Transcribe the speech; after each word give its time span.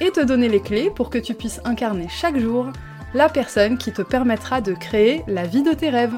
et 0.00 0.10
te 0.10 0.20
donner 0.20 0.48
les 0.48 0.60
clés 0.60 0.90
pour 0.90 1.10
que 1.10 1.18
tu 1.18 1.34
puisses 1.34 1.60
incarner 1.64 2.08
chaque 2.08 2.38
jour 2.38 2.72
la 3.12 3.28
personne 3.28 3.76
qui 3.76 3.92
te 3.92 4.02
permettra 4.02 4.60
de 4.60 4.72
créer 4.72 5.22
la 5.26 5.46
vie 5.46 5.62
de 5.62 5.72
tes 5.72 5.90
rêves. 5.90 6.14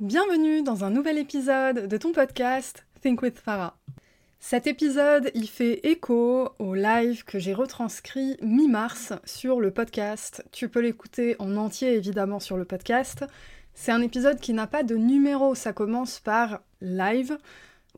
Bienvenue 0.00 0.62
dans 0.62 0.84
un 0.84 0.90
nouvel 0.90 1.18
épisode 1.18 1.86
de 1.86 1.96
ton 1.96 2.12
podcast 2.12 2.84
Think 3.00 3.22
with 3.22 3.38
Farah. 3.38 3.76
Cet 4.40 4.66
épisode, 4.66 5.30
il 5.34 5.48
fait 5.48 5.80
écho 5.86 6.50
au 6.58 6.74
live 6.74 7.24
que 7.24 7.38
j'ai 7.38 7.54
retranscrit 7.54 8.36
mi-mars 8.42 9.14
sur 9.24 9.60
le 9.60 9.70
podcast. 9.70 10.44
Tu 10.52 10.68
peux 10.68 10.80
l'écouter 10.80 11.36
en 11.38 11.56
entier 11.56 11.94
évidemment 11.94 12.40
sur 12.40 12.56
le 12.56 12.64
podcast. 12.64 13.24
C'est 13.72 13.92
un 13.92 14.02
épisode 14.02 14.40
qui 14.40 14.52
n'a 14.52 14.66
pas 14.66 14.82
de 14.82 14.96
numéro, 14.96 15.54
ça 15.54 15.72
commence 15.72 16.20
par 16.20 16.60
live. 16.80 17.38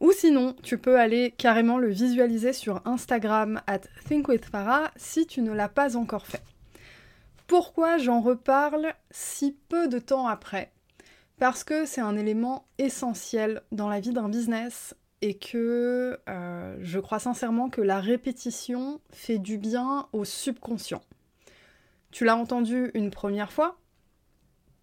Ou 0.00 0.12
sinon, 0.12 0.54
tu 0.62 0.78
peux 0.78 0.98
aller 0.98 1.30
carrément 1.30 1.78
le 1.78 1.88
visualiser 1.88 2.52
sur 2.52 2.82
Instagram 2.86 3.62
at 3.66 3.80
thinkwithfarah 4.08 4.90
si 4.96 5.26
tu 5.26 5.40
ne 5.40 5.52
l'as 5.52 5.70
pas 5.70 5.96
encore 5.96 6.26
fait. 6.26 6.42
Pourquoi 7.46 7.96
j'en 7.96 8.20
reparle 8.20 8.94
si 9.10 9.56
peu 9.68 9.88
de 9.88 9.98
temps 9.98 10.26
après? 10.26 10.72
Parce 11.38 11.64
que 11.64 11.86
c'est 11.86 12.00
un 12.00 12.16
élément 12.16 12.66
essentiel 12.78 13.62
dans 13.72 13.88
la 13.88 14.00
vie 14.00 14.12
d'un 14.12 14.28
business 14.28 14.94
et 15.22 15.34
que 15.34 16.18
euh, 16.28 16.76
je 16.80 16.98
crois 16.98 17.18
sincèrement 17.18 17.70
que 17.70 17.80
la 17.80 18.00
répétition 18.00 19.00
fait 19.10 19.38
du 19.38 19.56
bien 19.56 20.08
au 20.12 20.24
subconscient. 20.24 21.02
Tu 22.10 22.24
l'as 22.24 22.36
entendu 22.36 22.90
une 22.94 23.10
première 23.10 23.52
fois, 23.52 23.78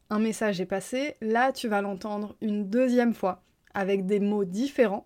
un 0.09 0.19
message 0.19 0.61
est 0.61 0.65
passé, 0.65 1.15
là 1.21 1.51
tu 1.51 1.67
vas 1.67 1.81
l'entendre 1.81 2.35
une 2.41 2.69
deuxième 2.69 3.13
fois 3.13 3.43
avec 3.73 4.05
des 4.05 4.19
mots 4.19 4.45
différents, 4.45 5.05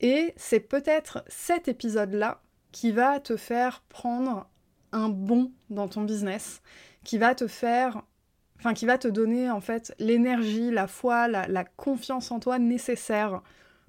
et 0.00 0.32
c'est 0.36 0.60
peut-être 0.60 1.24
cet 1.26 1.68
épisode-là 1.68 2.40
qui 2.72 2.92
va 2.92 3.18
te 3.20 3.36
faire 3.36 3.82
prendre 3.88 4.48
un 4.92 5.08
bond 5.08 5.52
dans 5.70 5.88
ton 5.88 6.02
business, 6.02 6.62
qui 7.04 7.18
va 7.18 7.34
te 7.34 7.46
faire, 7.46 8.02
enfin 8.58 8.74
qui 8.74 8.86
va 8.86 8.98
te 8.98 9.08
donner 9.08 9.50
en 9.50 9.60
fait 9.60 9.94
l'énergie, 9.98 10.70
la 10.70 10.86
foi, 10.86 11.28
la 11.28 11.64
confiance 11.64 12.30
en 12.30 12.40
toi 12.40 12.58
nécessaire 12.58 13.42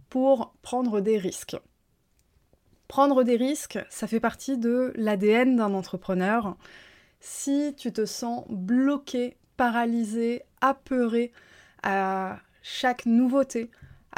pour 0.09 0.55
prendre 0.61 1.01
des 1.01 1.17
risques. 1.17 1.57
Prendre 2.87 3.23
des 3.23 3.35
risques, 3.35 3.77
ça 3.89 4.07
fait 4.07 4.19
partie 4.19 4.57
de 4.57 4.91
l'ADN 4.95 5.55
d'un 5.55 5.75
entrepreneur. 5.75 6.57
Si 7.19 7.75
tu 7.77 7.93
te 7.93 8.05
sens 8.05 8.45
bloqué, 8.49 9.37
paralysé, 9.57 10.41
apeuré 10.61 11.31
à 11.83 12.39
chaque 12.63 13.05
nouveauté, 13.05 13.69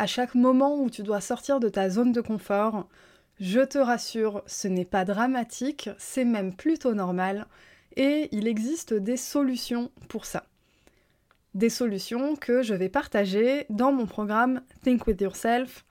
à 0.02 0.08
chaque 0.08 0.34
moment 0.34 0.82
où 0.82 0.90
tu 0.90 1.04
dois 1.04 1.22
sortir 1.22 1.60
de 1.60 1.70
ta 1.70 1.88
zone 1.88 2.12
de 2.12 2.22
confort, 2.22 2.88
je 3.40 3.60
te 3.60 3.78
rassure, 3.78 4.42
ce 4.48 4.68
n'est 4.68 4.84
pas 4.84 5.06
dramatique, 5.06 5.92
c'est 6.00 6.26
même 6.26 6.56
plutôt 6.56 6.96
normal, 6.96 7.46
et 7.98 8.28
il 8.32 8.48
existe 8.48 8.96
des 8.96 9.16
solutions 9.16 9.92
pour 10.10 10.26
ça 10.26 10.48
des 11.54 11.70
solutions 11.70 12.36
que 12.38 12.64
je 12.64 12.74
vais 12.74 12.90
partager 12.90 13.66
dans 13.70 13.92
mon 13.92 14.08
programme 14.08 14.62
Think 14.84 15.06
with 15.06 15.20
Yourself. 15.20 15.86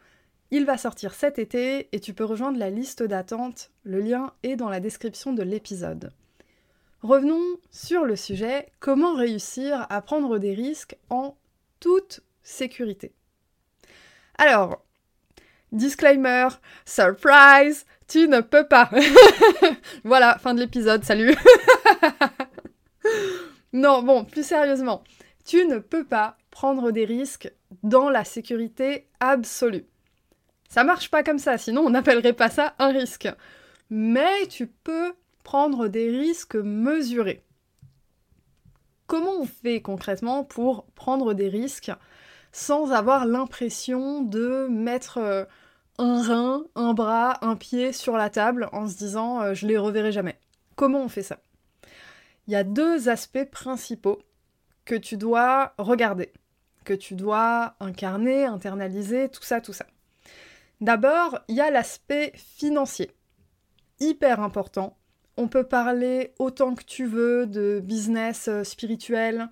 Il 0.50 0.64
va 0.64 0.78
sortir 0.78 1.12
cet 1.14 1.38
été 1.38 1.88
et 1.92 2.00
tu 2.00 2.14
peux 2.14 2.24
rejoindre 2.24 2.58
la 2.58 2.70
liste 2.70 3.02
d'attente. 3.02 3.70
Le 3.84 4.00
lien 4.00 4.32
est 4.42 4.56
dans 4.56 4.70
la 4.70 4.80
description 4.80 5.34
de 5.34 5.42
l'épisode. 5.42 6.14
Revenons 7.02 7.44
sur 7.70 8.06
le 8.06 8.16
sujet, 8.16 8.68
comment 8.80 9.14
réussir 9.14 9.86
à 9.90 10.00
prendre 10.00 10.38
des 10.38 10.54
risques 10.54 10.96
en 11.10 11.36
toute 11.78 12.22
sécurité. 12.42 13.12
Alors, 14.40 14.82
disclaimer, 15.70 16.48
surprise, 16.86 17.84
tu 18.08 18.26
ne 18.26 18.40
peux 18.40 18.66
pas. 18.66 18.88
voilà, 20.04 20.38
fin 20.38 20.54
de 20.54 20.60
l'épisode, 20.60 21.04
salut. 21.04 21.36
non, 23.74 24.02
bon, 24.02 24.24
plus 24.24 24.46
sérieusement, 24.46 25.04
tu 25.44 25.66
ne 25.66 25.76
peux 25.76 26.04
pas 26.04 26.38
prendre 26.50 26.90
des 26.90 27.04
risques 27.04 27.52
dans 27.82 28.08
la 28.08 28.24
sécurité 28.24 29.08
absolue. 29.20 29.84
Ça 30.70 30.84
marche 30.84 31.10
pas 31.10 31.22
comme 31.22 31.38
ça, 31.38 31.58
sinon 31.58 31.82
on 31.82 31.90
n'appellerait 31.90 32.32
pas 32.32 32.48
ça 32.48 32.74
un 32.78 32.92
risque. 32.92 33.28
Mais 33.90 34.46
tu 34.48 34.68
peux 34.68 35.12
prendre 35.44 35.86
des 35.86 36.08
risques 36.08 36.54
mesurés. 36.54 37.44
Comment 39.06 39.40
on 39.40 39.46
fait 39.46 39.82
concrètement 39.82 40.44
pour 40.44 40.86
prendre 40.94 41.34
des 41.34 41.50
risques 41.50 41.92
sans 42.52 42.92
avoir 42.92 43.26
l'impression 43.26 44.22
de 44.22 44.66
mettre 44.68 45.18
euh, 45.18 45.44
un 45.98 46.22
rein, 46.22 46.64
un 46.74 46.94
bras, 46.94 47.38
un 47.44 47.56
pied 47.56 47.92
sur 47.92 48.16
la 48.16 48.30
table 48.30 48.68
en 48.72 48.88
se 48.88 48.96
disant 48.96 49.40
euh, 49.40 49.54
je 49.54 49.66
les 49.66 49.78
reverrai 49.78 50.12
jamais 50.12 50.38
Comment 50.76 51.02
on 51.02 51.08
fait 51.08 51.22
ça? 51.22 51.38
Il 52.46 52.52
y 52.52 52.56
a 52.56 52.64
deux 52.64 53.08
aspects 53.08 53.50
principaux 53.50 54.18
que 54.86 54.94
tu 54.94 55.16
dois 55.16 55.74
regarder, 55.78 56.32
que 56.84 56.94
tu 56.94 57.14
dois 57.14 57.74
incarner, 57.80 58.44
internaliser, 58.44 59.28
tout 59.28 59.42
ça, 59.42 59.60
tout 59.60 59.74
ça. 59.74 59.86
D'abord, 60.80 61.38
il 61.48 61.56
y 61.56 61.60
a 61.60 61.70
l'aspect 61.70 62.32
financier. 62.34 63.10
Hyper 64.00 64.40
important. 64.40 64.96
On 65.36 65.48
peut 65.48 65.64
parler 65.64 66.32
autant 66.38 66.74
que 66.74 66.84
tu 66.84 67.04
veux 67.04 67.46
de 67.46 67.80
business 67.84 68.48
euh, 68.48 68.64
spirituel, 68.64 69.48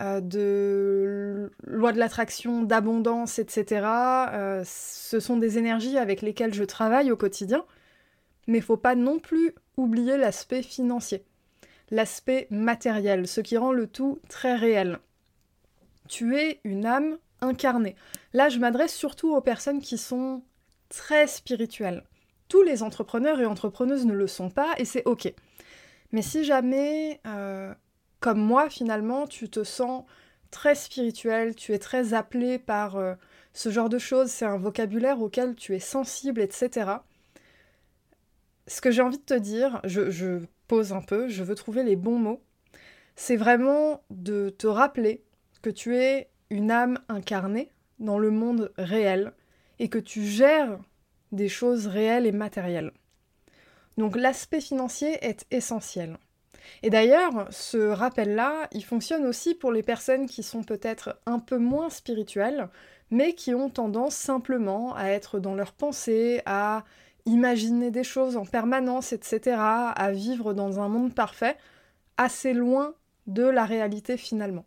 euh, 0.00 0.20
de 0.20 1.50
loi 1.64 1.92
de 1.92 1.98
l'attraction, 1.98 2.62
d'abondance, 2.62 3.38
etc. 3.38 3.86
Euh, 4.32 4.62
ce 4.64 5.20
sont 5.20 5.36
des 5.36 5.58
énergies 5.58 5.98
avec 5.98 6.22
lesquelles 6.22 6.54
je 6.54 6.64
travaille 6.64 7.10
au 7.10 7.16
quotidien, 7.16 7.64
mais 8.46 8.58
il 8.58 8.64
faut 8.64 8.76
pas 8.76 8.94
non 8.94 9.18
plus 9.18 9.54
oublier 9.76 10.16
l'aspect 10.16 10.62
financier 10.62 11.24
l'aspect 11.90 12.46
matériel, 12.50 13.26
ce 13.26 13.40
qui 13.40 13.56
rend 13.56 13.72
le 13.72 13.86
tout 13.86 14.20
très 14.28 14.54
réel. 14.54 14.98
Tu 16.08 16.36
es 16.36 16.60
une 16.64 16.86
âme 16.86 17.18
incarnée. 17.40 17.96
Là, 18.32 18.48
je 18.48 18.58
m'adresse 18.58 18.94
surtout 18.94 19.34
aux 19.34 19.40
personnes 19.40 19.80
qui 19.80 19.98
sont 19.98 20.42
très 20.88 21.26
spirituelles. 21.26 22.04
Tous 22.48 22.62
les 22.62 22.82
entrepreneurs 22.82 23.40
et 23.40 23.46
entrepreneuses 23.46 24.06
ne 24.06 24.12
le 24.12 24.26
sont 24.26 24.50
pas 24.50 24.74
et 24.78 24.84
c'est 24.84 25.04
ok. 25.06 25.32
Mais 26.12 26.22
si 26.22 26.44
jamais, 26.44 27.20
euh, 27.26 27.72
comme 28.20 28.40
moi 28.40 28.70
finalement, 28.70 29.26
tu 29.26 29.48
te 29.48 29.64
sens 29.64 30.04
très 30.50 30.74
spirituel, 30.74 31.54
tu 31.54 31.72
es 31.72 31.78
très 31.78 32.14
appelé 32.14 32.58
par 32.58 32.96
euh, 32.96 33.14
ce 33.52 33.70
genre 33.70 33.88
de 33.88 33.98
choses, 33.98 34.30
c'est 34.30 34.44
un 34.44 34.58
vocabulaire 34.58 35.20
auquel 35.20 35.54
tu 35.54 35.74
es 35.74 35.80
sensible, 35.80 36.40
etc. 36.40 36.90
Ce 38.66 38.80
que 38.80 38.90
j'ai 38.90 39.02
envie 39.02 39.18
de 39.18 39.22
te 39.22 39.34
dire, 39.34 39.80
je, 39.84 40.10
je 40.10 40.40
pose 40.68 40.92
un 40.92 41.02
peu, 41.02 41.28
je 41.28 41.42
veux 41.42 41.54
trouver 41.54 41.82
les 41.82 41.96
bons 41.96 42.18
mots, 42.18 42.42
c'est 43.16 43.36
vraiment 43.36 44.02
de 44.10 44.50
te 44.50 44.66
rappeler 44.66 45.22
que 45.62 45.70
tu 45.70 45.96
es 45.96 46.30
une 46.50 46.70
âme 46.70 46.98
incarnée 47.08 47.70
dans 47.98 48.18
le 48.18 48.30
monde 48.30 48.72
réel 48.78 49.32
et 49.78 49.88
que 49.88 49.98
tu 49.98 50.24
gères 50.24 50.78
des 51.32 51.48
choses 51.48 51.86
réelles 51.86 52.26
et 52.26 52.32
matérielles. 52.32 52.92
Donc 53.98 54.16
l'aspect 54.16 54.60
financier 54.60 55.18
est 55.24 55.46
essentiel. 55.50 56.18
Et 56.82 56.90
d'ailleurs, 56.90 57.48
ce 57.50 57.78
rappel-là, 57.78 58.68
il 58.72 58.84
fonctionne 58.84 59.26
aussi 59.26 59.54
pour 59.54 59.72
les 59.72 59.82
personnes 59.82 60.26
qui 60.26 60.42
sont 60.42 60.62
peut-être 60.62 61.18
un 61.26 61.38
peu 61.38 61.58
moins 61.58 61.90
spirituelles, 61.90 62.68
mais 63.10 63.34
qui 63.34 63.54
ont 63.54 63.70
tendance 63.70 64.14
simplement 64.14 64.94
à 64.94 65.06
être 65.06 65.38
dans 65.40 65.54
leurs 65.54 65.72
pensées, 65.72 66.42
à 66.46 66.84
imaginer 67.26 67.90
des 67.90 68.04
choses 68.04 68.36
en 68.36 68.44
permanence, 68.44 69.12
etc., 69.12 69.56
à 69.58 70.10
vivre 70.12 70.54
dans 70.54 70.80
un 70.80 70.88
monde 70.88 71.14
parfait, 71.14 71.56
assez 72.16 72.52
loin 72.52 72.94
de 73.26 73.44
la 73.44 73.64
réalité 73.64 74.16
finalement. 74.16 74.64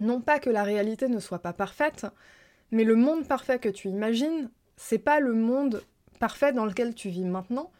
Non 0.00 0.20
pas 0.20 0.38
que 0.38 0.50
la 0.50 0.64
réalité 0.64 1.08
ne 1.08 1.20
soit 1.20 1.38
pas 1.38 1.52
parfaite, 1.52 2.06
mais 2.70 2.84
le 2.84 2.96
monde 2.96 3.26
parfait 3.26 3.58
que 3.58 3.68
tu 3.68 3.88
imagines, 3.88 4.50
c'est 4.76 4.98
pas 4.98 5.20
le 5.20 5.32
monde 5.32 5.82
parfait 6.18 6.52
dans 6.52 6.66
lequel 6.66 6.94
tu 6.94 7.08
vis 7.08 7.24
maintenant, 7.24 7.70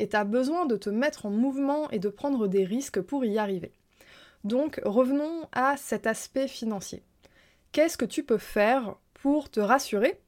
et 0.00 0.08
tu 0.08 0.16
as 0.16 0.24
besoin 0.24 0.66
de 0.66 0.76
te 0.76 0.90
mettre 0.90 1.26
en 1.26 1.30
mouvement 1.30 1.90
et 1.90 1.98
de 1.98 2.08
prendre 2.08 2.48
des 2.48 2.64
risques 2.64 3.00
pour 3.00 3.24
y 3.24 3.38
arriver. 3.38 3.72
Donc 4.44 4.80
revenons 4.84 5.46
à 5.52 5.76
cet 5.76 6.06
aspect 6.06 6.48
financier. 6.48 7.02
Qu'est-ce 7.72 7.98
que 7.98 8.06
tu 8.06 8.24
peux 8.24 8.38
faire 8.38 8.96
pour 9.14 9.50
te 9.50 9.60
rassurer 9.60 10.20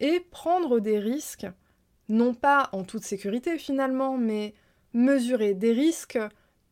et 0.00 0.20
prendre 0.20 0.78
des 0.78 0.98
risques 0.98 1.46
non 2.08 2.32
pas 2.32 2.70
en 2.72 2.84
toute 2.84 3.04
sécurité 3.04 3.58
finalement, 3.58 4.16
mais 4.16 4.54
mesurer 4.94 5.54
des 5.54 5.72
risques 5.72 6.18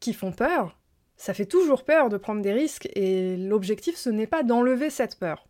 qui 0.01 0.15
font 0.15 0.33
peur. 0.33 0.79
Ça 1.17 1.35
fait 1.35 1.47
toujours 1.47 1.85
peur 1.85 2.09
de 2.09 2.17
prendre 2.17 2.43
des 2.43 2.53
risques 2.53 2.89
et 2.95 3.37
l'objectif 3.37 3.97
ce 3.97 4.11
n'est 4.11 4.27
pas 4.27 4.43
d'enlever 4.43 4.89
cette 4.89 5.19
peur. 5.19 5.47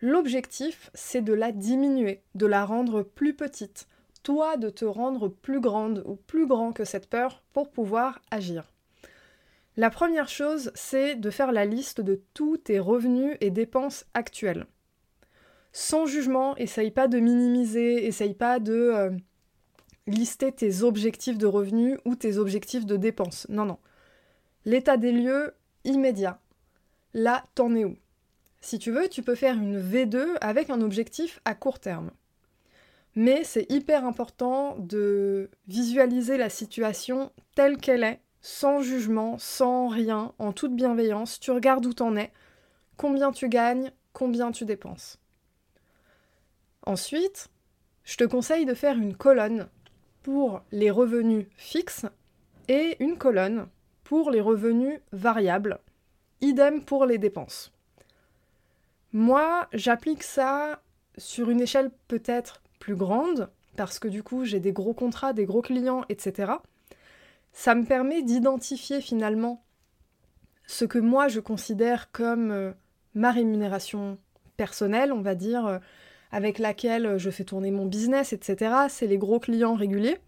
L'objectif 0.00 0.90
c'est 0.94 1.22
de 1.22 1.32
la 1.32 1.52
diminuer, 1.52 2.22
de 2.34 2.46
la 2.46 2.64
rendre 2.64 3.02
plus 3.02 3.34
petite, 3.34 3.88
toi 4.22 4.56
de 4.56 4.70
te 4.70 4.84
rendre 4.84 5.28
plus 5.28 5.60
grande 5.60 6.02
ou 6.06 6.16
plus 6.16 6.46
grand 6.46 6.72
que 6.72 6.84
cette 6.84 7.08
peur 7.08 7.42
pour 7.52 7.70
pouvoir 7.70 8.20
agir. 8.30 8.72
La 9.76 9.90
première 9.90 10.28
chose, 10.28 10.72
c'est 10.74 11.14
de 11.14 11.30
faire 11.30 11.52
la 11.52 11.64
liste 11.64 12.00
de 12.00 12.20
tous 12.34 12.56
tes 12.56 12.80
revenus 12.80 13.36
et 13.40 13.50
dépenses 13.50 14.06
actuels. 14.12 14.66
Sans 15.72 16.06
jugement, 16.06 16.56
essaye 16.56 16.90
pas 16.90 17.06
de 17.06 17.20
minimiser, 17.20 18.06
essaye 18.06 18.34
pas 18.34 18.58
de 18.58 18.72
euh, 18.72 19.10
lister 20.08 20.50
tes 20.50 20.82
objectifs 20.82 21.38
de 21.38 21.46
revenus 21.46 21.98
ou 22.04 22.16
tes 22.16 22.38
objectifs 22.38 22.86
de 22.86 22.96
dépenses. 22.96 23.46
Non, 23.48 23.64
non. 23.64 23.78
L'état 24.64 24.96
des 24.96 25.12
lieux 25.12 25.54
immédiat. 25.84 26.40
Là, 27.14 27.44
t'en 27.54 27.74
es 27.76 27.84
où? 27.84 27.96
Si 28.60 28.78
tu 28.78 28.90
veux, 28.90 29.08
tu 29.08 29.22
peux 29.22 29.36
faire 29.36 29.54
une 29.54 29.80
V2 29.80 30.36
avec 30.40 30.70
un 30.70 30.80
objectif 30.80 31.40
à 31.44 31.54
court 31.54 31.78
terme. 31.78 32.10
Mais 33.20 33.42
c'est 33.42 33.66
hyper 33.68 34.04
important 34.04 34.76
de 34.78 35.50
visualiser 35.66 36.36
la 36.36 36.48
situation 36.48 37.32
telle 37.56 37.78
qu'elle 37.78 38.04
est 38.04 38.20
sans 38.42 38.80
jugement, 38.80 39.38
sans 39.38 39.88
rien, 39.88 40.34
en 40.38 40.52
toute 40.52 40.76
bienveillance, 40.76 41.40
tu 41.40 41.50
regardes 41.50 41.84
où 41.84 41.92
t'en 41.92 42.14
es, 42.14 42.32
combien 42.96 43.32
tu 43.32 43.48
gagnes, 43.48 43.90
combien 44.12 44.52
tu 44.52 44.64
dépenses. 44.64 45.18
Ensuite, 46.86 47.48
je 48.04 48.16
te 48.16 48.22
conseille 48.22 48.66
de 48.66 48.74
faire 48.74 48.96
une 48.96 49.16
colonne 49.16 49.68
pour 50.22 50.62
les 50.70 50.92
revenus 50.92 51.48
fixes 51.56 52.06
et 52.68 53.02
une 53.02 53.18
colonne 53.18 53.66
pour 54.04 54.30
les 54.30 54.40
revenus 54.40 55.00
variables. 55.10 55.80
Idem 56.40 56.84
pour 56.84 57.04
les 57.04 57.18
dépenses. 57.18 57.72
Moi, 59.12 59.66
j'applique 59.72 60.22
ça 60.22 60.80
sur 61.16 61.50
une 61.50 61.60
échelle 61.60 61.90
peut-être 62.06 62.62
grande, 62.96 63.50
parce 63.76 63.98
que 63.98 64.08
du 64.08 64.22
coup 64.22 64.44
j'ai 64.44 64.60
des 64.60 64.72
gros 64.72 64.94
contrats, 64.94 65.32
des 65.32 65.46
gros 65.46 65.62
clients, 65.62 66.04
etc 66.08 66.54
ça 67.52 67.74
me 67.74 67.84
permet 67.84 68.22
d'identifier 68.22 69.00
finalement 69.00 69.64
ce 70.66 70.84
que 70.84 70.98
moi 70.98 71.26
je 71.26 71.40
considère 71.40 72.12
comme 72.12 72.50
euh, 72.50 72.72
ma 73.14 73.32
rémunération 73.32 74.18
personnelle, 74.56 75.12
on 75.12 75.22
va 75.22 75.34
dire, 75.34 75.66
euh, 75.66 75.78
avec 76.30 76.58
laquelle 76.58 77.18
je 77.18 77.30
fais 77.30 77.44
tourner 77.44 77.70
mon 77.70 77.86
business, 77.86 78.32
etc. 78.32 78.72
C'est 78.88 79.06
les 79.06 79.18
gros 79.18 79.40
clients 79.40 79.74
réguliers. 79.74 80.18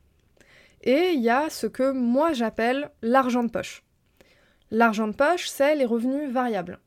Et 0.82 1.10
il 1.14 1.20
y 1.20 1.28
a 1.28 1.50
ce 1.50 1.66
que 1.66 1.92
moi 1.92 2.32
j'appelle 2.32 2.90
l'argent 3.00 3.44
de 3.44 3.50
poche. 3.50 3.84
L'argent 4.70 5.06
de 5.06 5.14
poche, 5.14 5.48
c'est 5.48 5.74
les 5.76 5.84
revenus 5.84 6.30
variables. 6.30 6.80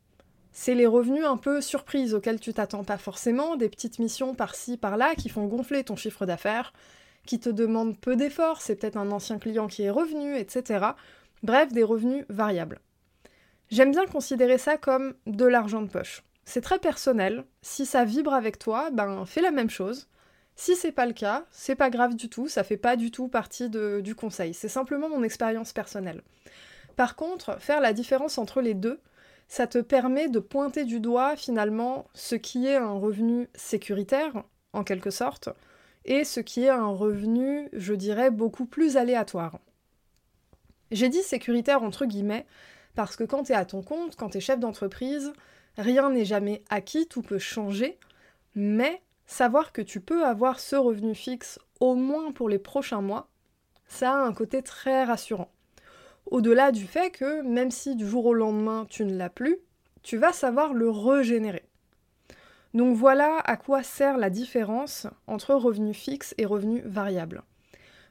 C'est 0.53 0.75
les 0.75 0.85
revenus 0.85 1.25
un 1.25 1.37
peu 1.37 1.61
surprises 1.61 2.13
auxquels 2.13 2.39
tu 2.39 2.53
t'attends 2.53 2.83
pas 2.83 2.97
forcément, 2.97 3.55
des 3.55 3.69
petites 3.69 3.97
missions 3.97 4.35
par-ci, 4.35 4.77
par-là 4.77 5.15
qui 5.15 5.29
font 5.29 5.47
gonfler 5.47 5.83
ton 5.83 5.95
chiffre 5.95 6.27
d'affaires, 6.27 6.73
qui 7.25 7.39
te 7.39 7.49
demande 7.49 7.99
peu 7.99 8.15
d'efforts, 8.15 8.61
c'est 8.61 8.75
peut-être 8.75 8.97
un 8.97 9.11
ancien 9.11 9.39
client 9.39 9.67
qui 9.67 9.83
est 9.83 9.89
revenu, 9.89 10.37
etc. 10.37 10.85
Bref, 11.41 11.73
des 11.73 11.83
revenus 11.83 12.25
variables. 12.29 12.79
J'aime 13.71 13.91
bien 13.91 14.05
considérer 14.05 14.59
ça 14.59 14.77
comme 14.77 15.15
de 15.25 15.45
l'argent 15.45 15.81
de 15.81 15.89
poche. 15.89 16.23
C'est 16.45 16.61
très 16.61 16.77
personnel. 16.77 17.45
Si 17.61 17.85
ça 17.85 18.05
vibre 18.05 18.33
avec 18.33 18.59
toi, 18.59 18.91
ben 18.91 19.25
fais 19.25 19.41
la 19.41 19.51
même 19.51 19.69
chose. 19.69 20.07
Si 20.55 20.75
c'est 20.75 20.91
pas 20.91 21.07
le 21.07 21.13
cas, 21.13 21.45
c'est 21.49 21.75
pas 21.75 21.89
grave 21.89 22.15
du 22.15 22.29
tout, 22.29 22.47
ça 22.47 22.63
fait 22.63 22.77
pas 22.77 22.95
du 22.95 23.09
tout 23.09 23.27
partie 23.27 23.69
du 23.69 24.13
conseil. 24.13 24.53
C'est 24.53 24.67
simplement 24.67 25.09
mon 25.09 25.23
expérience 25.23 25.73
personnelle. 25.73 26.21
Par 26.95 27.15
contre, 27.15 27.59
faire 27.59 27.81
la 27.81 27.93
différence 27.93 28.37
entre 28.37 28.61
les 28.61 28.75
deux, 28.75 28.99
ça 29.53 29.67
te 29.67 29.77
permet 29.77 30.29
de 30.29 30.39
pointer 30.39 30.83
du 30.83 30.99
doigt 30.99 31.35
finalement 31.35 32.07
ce 32.15 32.33
qui 32.33 32.65
est 32.65 32.75
un 32.75 32.93
revenu 32.93 33.49
sécuritaire, 33.53 34.45
en 34.73 34.83
quelque 34.83 35.11
sorte, 35.11 35.49
et 36.05 36.23
ce 36.23 36.39
qui 36.39 36.63
est 36.63 36.69
un 36.69 36.87
revenu, 36.87 37.69
je 37.71 37.93
dirais, 37.93 38.31
beaucoup 38.31 38.65
plus 38.65 38.97
aléatoire. 38.97 39.59
J'ai 40.89 41.07
dit 41.07 41.21
sécuritaire 41.21 41.83
entre 41.83 42.07
guillemets, 42.07 42.47
parce 42.95 43.15
que 43.15 43.23
quand 43.23 43.43
tu 43.43 43.51
es 43.51 43.55
à 43.55 43.63
ton 43.63 43.83
compte, 43.83 44.15
quand 44.15 44.29
tu 44.29 44.39
es 44.39 44.41
chef 44.41 44.59
d'entreprise, 44.59 45.33
rien 45.77 46.09
n'est 46.09 46.25
jamais 46.25 46.63
acquis, 46.71 47.05
tout 47.05 47.21
peut 47.21 47.37
changer, 47.37 47.99
mais 48.55 49.03
savoir 49.27 49.71
que 49.71 49.83
tu 49.83 50.01
peux 50.01 50.25
avoir 50.25 50.59
ce 50.59 50.75
revenu 50.75 51.13
fixe 51.13 51.59
au 51.79 51.93
moins 51.93 52.31
pour 52.31 52.49
les 52.49 52.57
prochains 52.57 53.01
mois, 53.01 53.29
ça 53.85 54.13
a 54.13 54.25
un 54.25 54.33
côté 54.33 54.63
très 54.63 55.03
rassurant. 55.03 55.51
Au-delà 56.25 56.71
du 56.71 56.85
fait 56.85 57.11
que 57.11 57.41
même 57.41 57.71
si 57.71 57.95
du 57.95 58.07
jour 58.07 58.25
au 58.25 58.33
lendemain 58.33 58.85
tu 58.89 59.05
ne 59.05 59.15
l'as 59.15 59.29
plus, 59.29 59.57
tu 60.01 60.17
vas 60.17 60.33
savoir 60.33 60.73
le 60.73 60.89
régénérer. 60.89 61.63
Donc 62.73 62.95
voilà 62.95 63.37
à 63.45 63.55
quoi 63.55 63.83
sert 63.83 64.17
la 64.17 64.29
différence 64.29 65.07
entre 65.27 65.53
revenu 65.53 65.93
fixe 65.93 66.33
et 66.37 66.45
revenu 66.45 66.81
variable. 66.85 67.43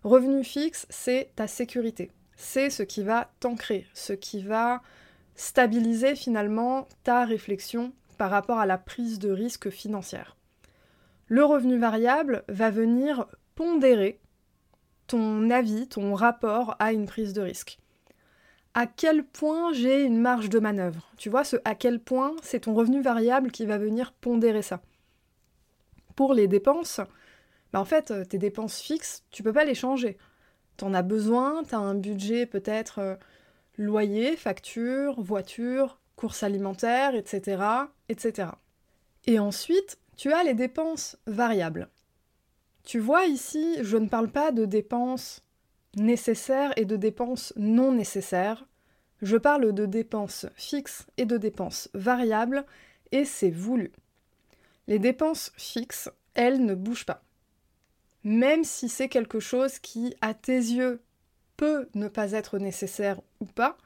Revenu 0.05 0.45
fixe, 0.45 0.87
c'est 0.89 1.31
ta 1.37 1.47
sécurité. 1.47 2.11
C'est 2.37 2.71
ce 2.71 2.83
qui 2.83 3.03
va 3.03 3.31
t'ancrer, 3.41 3.87
ce 3.95 4.13
qui 4.13 4.43
va 4.43 4.83
stabiliser 5.35 6.15
finalement 6.15 6.89
ta 7.05 7.25
réflexion 7.25 7.93
par 8.19 8.31
rapport 8.31 8.59
à 8.59 8.67
la 8.67 8.79
prise 8.79 9.19
de 9.19 9.31
risque 9.31 9.71
financière. 9.71 10.37
Le 11.27 11.45
revenu 11.45 11.79
variable 11.79 12.45
va 12.49 12.71
venir 12.71 13.27
pondérer 13.55 14.21
ton 15.07 15.51
avis, 15.51 15.89
ton 15.89 16.15
rapport 16.15 16.77
à 16.79 16.93
une 16.93 17.07
prise 17.07 17.33
de 17.33 17.43
risque 17.43 17.79
à 18.75 18.87
quel 18.87 19.25
point 19.25 19.73
j'ai 19.73 20.03
une 20.03 20.19
marge 20.19 20.49
de 20.49 20.59
manœuvre. 20.59 21.11
Tu 21.17 21.29
vois, 21.29 21.45
ce 21.45 21.57
à 21.65 21.75
quel 21.75 22.01
point 22.01 22.35
c'est 22.43 22.61
ton 22.61 22.75
revenu 22.75 23.03
variable 23.03 23.51
qui 23.51 23.67
va 23.67 23.79
venir 23.79 24.13
pondérer 24.13 24.63
ça. 24.63 24.81
Pour 26.17 26.35
les 26.35 26.49
dépenses, 26.49 27.01
bah 27.73 27.81
en 27.81 27.85
fait, 27.85 28.29
tes 28.29 28.39
dépenses 28.39 28.81
fixes, 28.81 29.25
tu 29.31 29.43
peux 29.43 29.53
pas 29.53 29.65
les 29.65 29.75
changer. 29.75 30.17
T'en 30.77 30.95
as 30.95 31.03
besoin, 31.03 31.63
t'as 31.65 31.79
un 31.79 31.95
budget 31.95 32.47
peut-être 32.47 32.99
euh, 32.99 33.17
loyer, 33.77 34.37
facture, 34.37 35.21
voiture, 35.21 35.99
courses 36.17 36.43
alimentaires, 36.43 37.15
etc., 37.15 37.63
etc. 38.09 38.49
Et 39.27 39.39
ensuite, 39.39 39.99
tu 40.17 40.33
as 40.33 40.45
les 40.45 40.55
dépenses 40.55 41.17
variables. 41.27 41.89
Tu 42.85 42.99
vois 42.99 43.27
ici, 43.27 43.77
je 43.83 43.97
ne 43.97 44.09
parle 44.09 44.29
pas 44.29 44.51
de 44.51 44.65
dépenses 44.65 45.43
nécessaires 45.97 46.73
et 46.77 46.85
de 46.85 46.97
dépenses 46.97 47.53
non 47.57 47.93
nécessaires. 47.93 48.67
Je 49.21 49.37
parle 49.37 49.73
de 49.73 49.87
dépenses 49.87 50.47
fixes 50.55 51.07
et 51.17 51.27
de 51.27 51.37
dépenses 51.37 51.89
variables, 51.95 52.65
et 53.13 53.25
c'est 53.25 53.51
voulu. 53.51 53.93
Les 54.89 54.99
dépenses 54.99 55.53
fixes, 55.57 56.11
elles 56.35 56.65
ne 56.65 56.75
bougent 56.75 57.07
pas. 57.07 57.23
Même 58.25 58.65
si 58.65 58.89
c'est 58.89 59.09
quelque 59.09 59.41
chose 59.41 59.79
qui, 59.79 60.15
à 60.21 60.35
tes 60.35 60.57
yeux, 60.57 61.03
peut 61.57 61.89
ne 61.95 62.09
pas 62.09 62.33
être 62.33 62.59
nécessaire 62.59 63.21
ou 63.41 63.45
pas, 63.45 63.77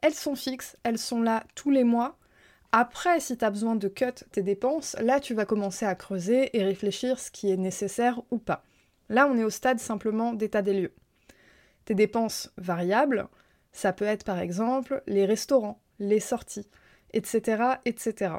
elles 0.00 0.14
sont 0.14 0.34
fixes, 0.34 0.76
elles 0.82 0.98
sont 0.98 1.22
là 1.22 1.44
tous 1.54 1.70
les 1.70 1.84
mois. 1.84 2.18
Après, 2.72 3.20
si 3.20 3.38
tu 3.38 3.44
as 3.44 3.50
besoin 3.50 3.76
de 3.76 3.88
cut 3.88 4.24
tes 4.32 4.42
dépenses, 4.42 4.96
là 5.00 5.20
tu 5.20 5.34
vas 5.34 5.46
commencer 5.46 5.86
à 5.86 5.94
creuser 5.94 6.56
et 6.56 6.64
réfléchir 6.64 7.18
ce 7.18 7.30
qui 7.30 7.50
est 7.50 7.56
nécessaire 7.56 8.20
ou 8.30 8.38
pas. 8.38 8.64
Là, 9.08 9.28
on 9.28 9.38
est 9.38 9.44
au 9.44 9.50
stade 9.50 9.78
simplement 9.78 10.32
d'état 10.32 10.62
des 10.62 10.80
lieux. 10.80 10.94
Tes 11.84 11.94
dépenses 11.94 12.52
variables, 12.56 13.28
ça 13.72 13.92
peut 13.92 14.04
être 14.04 14.24
par 14.24 14.38
exemple 14.38 15.02
les 15.06 15.26
restaurants, 15.26 15.80
les 15.98 16.20
sorties, 16.20 16.68
etc., 17.12 17.76
etc. 17.84 18.36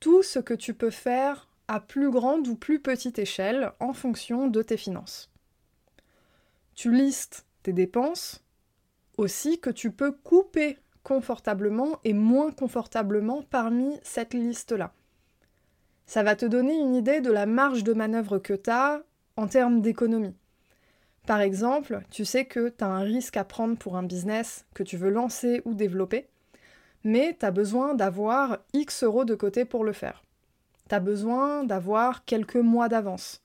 Tout 0.00 0.22
ce 0.22 0.38
que 0.38 0.54
tu 0.54 0.74
peux 0.74 0.90
faire 0.90 1.48
à 1.68 1.80
plus 1.80 2.10
grande 2.10 2.48
ou 2.48 2.56
plus 2.56 2.80
petite 2.80 3.18
échelle 3.18 3.72
en 3.80 3.92
fonction 3.92 4.48
de 4.48 4.62
tes 4.62 4.76
finances. 4.76 5.30
Tu 6.74 6.92
listes 6.92 7.46
tes 7.62 7.72
dépenses 7.72 8.44
aussi 9.16 9.58
que 9.60 9.70
tu 9.70 9.90
peux 9.90 10.12
couper 10.12 10.78
confortablement 11.02 11.98
et 12.04 12.12
moins 12.12 12.52
confortablement 12.52 13.42
parmi 13.42 13.98
cette 14.02 14.34
liste-là. 14.34 14.92
Ça 16.06 16.22
va 16.22 16.36
te 16.36 16.46
donner 16.46 16.78
une 16.78 16.94
idée 16.94 17.20
de 17.20 17.30
la 17.30 17.46
marge 17.46 17.84
de 17.84 17.92
manœuvre 17.92 18.38
que 18.38 18.54
tu 18.54 18.70
as 18.70 19.02
en 19.36 19.46
termes 19.46 19.80
d'économie. 19.80 20.36
Par 21.28 21.42
exemple, 21.42 22.00
tu 22.08 22.24
sais 22.24 22.46
que 22.46 22.70
tu 22.70 22.82
as 22.82 22.86
un 22.86 23.02
risque 23.02 23.36
à 23.36 23.44
prendre 23.44 23.76
pour 23.76 23.98
un 23.98 24.02
business 24.02 24.64
que 24.72 24.82
tu 24.82 24.96
veux 24.96 25.10
lancer 25.10 25.60
ou 25.66 25.74
développer, 25.74 26.26
mais 27.04 27.36
tu 27.38 27.44
as 27.44 27.50
besoin 27.50 27.92
d'avoir 27.92 28.60
X 28.72 29.04
euros 29.04 29.26
de 29.26 29.34
côté 29.34 29.66
pour 29.66 29.84
le 29.84 29.92
faire. 29.92 30.22
Tu 30.88 30.94
as 30.94 31.00
besoin 31.00 31.64
d'avoir 31.64 32.24
quelques 32.24 32.56
mois 32.56 32.88
d'avance. 32.88 33.44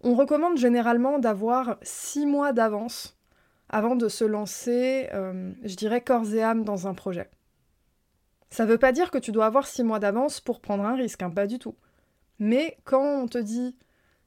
On 0.00 0.14
recommande 0.14 0.56
généralement 0.56 1.18
d'avoir 1.18 1.76
6 1.82 2.24
mois 2.24 2.54
d'avance 2.54 3.18
avant 3.68 3.94
de 3.94 4.08
se 4.08 4.24
lancer, 4.24 5.10
euh, 5.12 5.52
je 5.64 5.74
dirais, 5.74 6.00
corps 6.00 6.32
et 6.32 6.42
âme 6.42 6.64
dans 6.64 6.88
un 6.88 6.94
projet. 6.94 7.28
Ça 8.48 8.64
ne 8.64 8.70
veut 8.70 8.78
pas 8.78 8.92
dire 8.92 9.10
que 9.10 9.18
tu 9.18 9.32
dois 9.32 9.44
avoir 9.44 9.66
6 9.66 9.84
mois 9.84 9.98
d'avance 9.98 10.40
pour 10.40 10.62
prendre 10.62 10.86
un 10.86 10.94
risque, 10.94 11.22
hein, 11.22 11.28
pas 11.28 11.46
du 11.46 11.58
tout. 11.58 11.74
Mais 12.38 12.78
quand 12.84 13.04
on 13.04 13.26
te 13.28 13.36
dit 13.36 13.76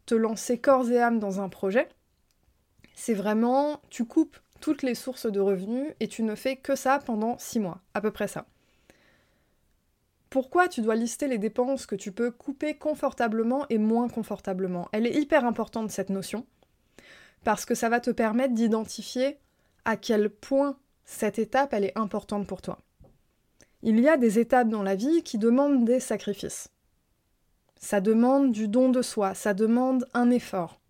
te 0.05 0.13
lancer 0.13 0.59
corps 0.59 0.91
et 0.91 1.01
âme 1.01 1.17
dans 1.17 1.41
un 1.41 1.49
projet, 1.49 1.89
c'est 3.03 3.15
vraiment, 3.15 3.81
tu 3.89 4.05
coupes 4.05 4.37
toutes 4.59 4.83
les 4.83 4.93
sources 4.93 5.25
de 5.25 5.39
revenus 5.39 5.91
et 5.99 6.07
tu 6.07 6.21
ne 6.21 6.35
fais 6.35 6.55
que 6.55 6.75
ça 6.75 6.99
pendant 6.99 7.35
six 7.39 7.59
mois, 7.59 7.81
à 7.95 8.01
peu 8.01 8.11
près 8.11 8.27
ça. 8.27 8.45
Pourquoi 10.29 10.67
tu 10.67 10.81
dois 10.81 10.93
lister 10.93 11.27
les 11.27 11.39
dépenses 11.39 11.87
que 11.87 11.95
tu 11.95 12.11
peux 12.11 12.29
couper 12.29 12.75
confortablement 12.75 13.65
et 13.69 13.79
moins 13.79 14.07
confortablement? 14.07 14.87
Elle 14.91 15.07
est 15.07 15.19
hyper 15.19 15.45
importante 15.45 15.89
cette 15.89 16.11
notion, 16.11 16.45
parce 17.43 17.65
que 17.65 17.73
ça 17.73 17.89
va 17.89 17.99
te 17.99 18.11
permettre 18.11 18.53
d'identifier 18.53 19.39
à 19.83 19.97
quel 19.97 20.29
point 20.29 20.77
cette 21.03 21.39
étape 21.39 21.73
elle 21.73 21.85
est 21.85 21.97
importante 21.97 22.45
pour 22.45 22.61
toi. 22.61 22.77
Il 23.81 23.99
y 23.99 24.07
a 24.07 24.17
des 24.17 24.37
étapes 24.37 24.69
dans 24.69 24.83
la 24.83 24.93
vie 24.93 25.23
qui 25.23 25.39
demandent 25.39 25.85
des 25.85 25.99
sacrifices. 25.99 26.69
Ça 27.79 27.99
demande 27.99 28.51
du 28.51 28.67
don 28.67 28.89
de 28.89 29.01
soi, 29.01 29.33
ça 29.33 29.55
demande 29.55 30.07
un 30.13 30.29
effort. 30.29 30.80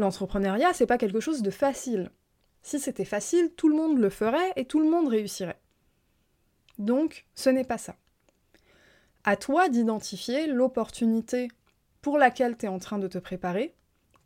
L'entrepreneuriat, 0.00 0.72
c'est 0.72 0.86
pas 0.86 0.96
quelque 0.96 1.20
chose 1.20 1.42
de 1.42 1.50
facile. 1.50 2.10
Si 2.62 2.80
c'était 2.80 3.04
facile, 3.04 3.52
tout 3.54 3.68
le 3.68 3.76
monde 3.76 3.98
le 3.98 4.08
ferait 4.08 4.50
et 4.56 4.64
tout 4.64 4.80
le 4.80 4.88
monde 4.88 5.08
réussirait. 5.08 5.60
Donc, 6.78 7.26
ce 7.34 7.50
n'est 7.50 7.64
pas 7.64 7.76
ça. 7.76 7.96
À 9.24 9.36
toi 9.36 9.68
d'identifier 9.68 10.46
l'opportunité 10.46 11.48
pour 12.00 12.16
laquelle 12.16 12.56
tu 12.56 12.64
es 12.64 12.68
en 12.70 12.78
train 12.78 12.98
de 12.98 13.08
te 13.08 13.18
préparer 13.18 13.74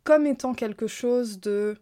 comme 0.05 0.25
étant 0.25 0.53
quelque 0.53 0.87
chose 0.87 1.41
de 1.41 1.77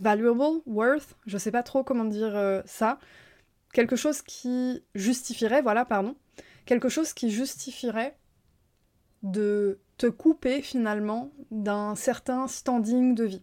valuable, 0.00 0.62
worth, 0.64 1.18
je 1.26 1.36
sais 1.36 1.50
pas 1.50 1.62
trop 1.62 1.84
comment 1.84 2.06
dire 2.06 2.34
euh, 2.34 2.62
ça, 2.64 2.98
quelque 3.74 3.96
chose 3.96 4.22
qui 4.22 4.82
justifierait, 4.94 5.60
voilà, 5.60 5.84
pardon, 5.84 6.16
quelque 6.64 6.88
chose 6.88 7.12
qui 7.12 7.30
justifierait 7.30 8.16
de 9.22 9.78
couper 10.08 10.62
finalement 10.62 11.30
d'un 11.50 11.94
certain 11.94 12.46
standing 12.46 13.14
de 13.14 13.24
vie. 13.24 13.42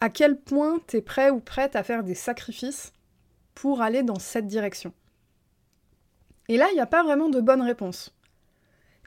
À 0.00 0.10
quel 0.10 0.38
point 0.38 0.80
tu 0.86 0.96
es 0.96 1.02
prêt 1.02 1.30
ou 1.30 1.40
prête 1.40 1.76
à 1.76 1.82
faire 1.82 2.04
des 2.04 2.14
sacrifices 2.14 2.92
pour 3.54 3.80
aller 3.80 4.02
dans 4.02 4.18
cette 4.18 4.46
direction? 4.46 4.92
Et 6.48 6.56
là, 6.56 6.68
il 6.70 6.74
n'y 6.74 6.80
a 6.80 6.86
pas 6.86 7.02
vraiment 7.02 7.28
de 7.28 7.40
bonne 7.40 7.62
réponse. 7.62 8.14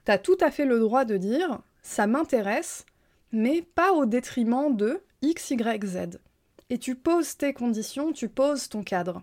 Tu 0.05 0.11
as 0.11 0.17
tout 0.17 0.37
à 0.41 0.51
fait 0.51 0.65
le 0.65 0.79
droit 0.79 1.05
de 1.05 1.17
dire 1.17 1.61
ça 1.81 2.07
m'intéresse, 2.07 2.85
mais 3.31 3.61
pas 3.61 3.93
au 3.93 4.05
détriment 4.05 4.75
de 4.75 5.01
X, 5.21 5.51
Y, 5.51 5.85
Z. 5.85 6.19
Et 6.69 6.79
tu 6.79 6.95
poses 6.95 7.37
tes 7.37 7.53
conditions, 7.53 8.11
tu 8.11 8.29
poses 8.29 8.69
ton 8.69 8.83
cadre. 8.83 9.21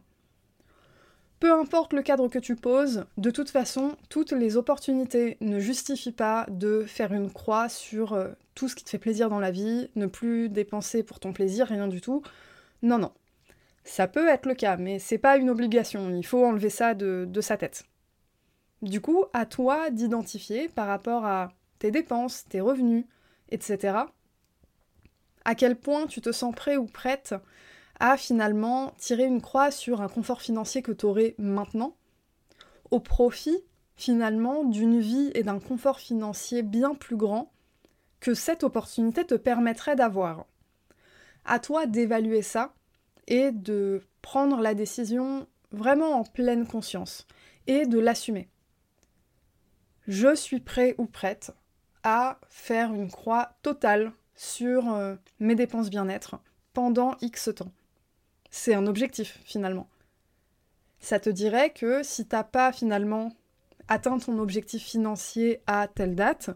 Peu 1.40 1.52
importe 1.52 1.92
le 1.92 2.02
cadre 2.02 2.28
que 2.28 2.38
tu 2.38 2.56
poses, 2.56 3.04
de 3.18 3.30
toute 3.30 3.50
façon, 3.50 3.96
toutes 4.08 4.32
les 4.32 4.56
opportunités 4.56 5.36
ne 5.40 5.58
justifient 5.58 6.12
pas 6.12 6.46
de 6.48 6.84
faire 6.84 7.12
une 7.12 7.30
croix 7.30 7.68
sur 7.68 8.12
euh, 8.12 8.30
tout 8.54 8.68
ce 8.68 8.74
qui 8.74 8.84
te 8.84 8.90
fait 8.90 8.98
plaisir 8.98 9.28
dans 9.28 9.40
la 9.40 9.50
vie, 9.50 9.90
ne 9.96 10.06
plus 10.06 10.48
dépenser 10.48 11.02
pour 11.02 11.20
ton 11.20 11.32
plaisir, 11.32 11.66
rien 11.66 11.88
du 11.88 12.00
tout. 12.00 12.22
Non, 12.82 12.98
non. 12.98 13.12
Ça 13.84 14.08
peut 14.08 14.28
être 14.28 14.46
le 14.46 14.54
cas, 14.54 14.76
mais 14.76 14.98
c'est 14.98 15.18
pas 15.18 15.36
une 15.36 15.50
obligation, 15.50 16.08
il 16.10 16.24
faut 16.24 16.44
enlever 16.44 16.70
ça 16.70 16.94
de, 16.94 17.26
de 17.28 17.40
sa 17.42 17.58
tête. 17.58 17.84
Du 18.80 19.00
coup, 19.00 19.24
à 19.32 19.44
toi 19.44 19.90
d'identifier 19.90 20.68
par 20.68 20.86
rapport 20.86 21.26
à 21.26 21.52
tes 21.78 21.90
dépenses, 21.90 22.44
tes 22.48 22.60
revenus, 22.60 23.04
etc., 23.50 23.98
à 25.44 25.54
quel 25.54 25.76
point 25.76 26.06
tu 26.06 26.20
te 26.22 26.32
sens 26.32 26.54
prêt 26.54 26.76
ou 26.76 26.86
prête 26.86 27.34
à 28.00 28.16
finalement 28.16 28.92
tirer 28.98 29.24
une 29.24 29.40
croix 29.40 29.70
sur 29.70 30.00
un 30.00 30.08
confort 30.08 30.40
financier 30.40 30.82
que 30.82 30.92
tu 30.92 31.06
aurais 31.06 31.34
maintenant, 31.38 31.96
au 32.90 33.00
profit 33.00 33.64
finalement 33.96 34.64
d'une 34.64 35.00
vie 35.00 35.30
et 35.34 35.42
d'un 35.42 35.60
confort 35.60 36.00
financier 36.00 36.62
bien 36.62 36.94
plus 36.94 37.16
grand 37.16 37.52
que 38.20 38.34
cette 38.34 38.64
opportunité 38.64 39.24
te 39.24 39.34
permettrait 39.34 39.96
d'avoir. 39.96 40.46
À 41.44 41.58
toi 41.58 41.86
d'évaluer 41.86 42.42
ça 42.42 42.74
et 43.26 43.52
de 43.52 44.02
prendre 44.22 44.60
la 44.60 44.74
décision 44.74 45.46
vraiment 45.70 46.12
en 46.12 46.24
pleine 46.24 46.66
conscience 46.66 47.26
et 47.66 47.86
de 47.86 47.98
l'assumer. 47.98 48.48
Je 50.06 50.34
suis 50.34 50.60
prêt 50.60 50.94
ou 50.98 51.06
prête 51.06 51.52
à 52.02 52.38
faire 52.48 52.92
une 52.92 53.10
croix 53.10 53.56
totale 53.62 54.12
sur 54.34 54.92
euh, 54.92 55.16
mes 55.38 55.54
dépenses 55.54 55.90
bien-être 55.90 56.36
pendant 56.72 57.16
X 57.20 57.50
temps 57.54 57.72
c'est 58.56 58.74
un 58.74 58.86
objectif 58.86 59.40
finalement. 59.44 59.88
Ça 61.00 61.18
te 61.18 61.28
dirait 61.28 61.70
que 61.70 62.04
si 62.04 62.24
t'as 62.24 62.44
pas 62.44 62.72
finalement 62.72 63.32
atteint 63.88 64.16
ton 64.18 64.38
objectif 64.38 64.80
financier 64.80 65.60
à 65.66 65.88
telle 65.88 66.14
date, 66.14 66.50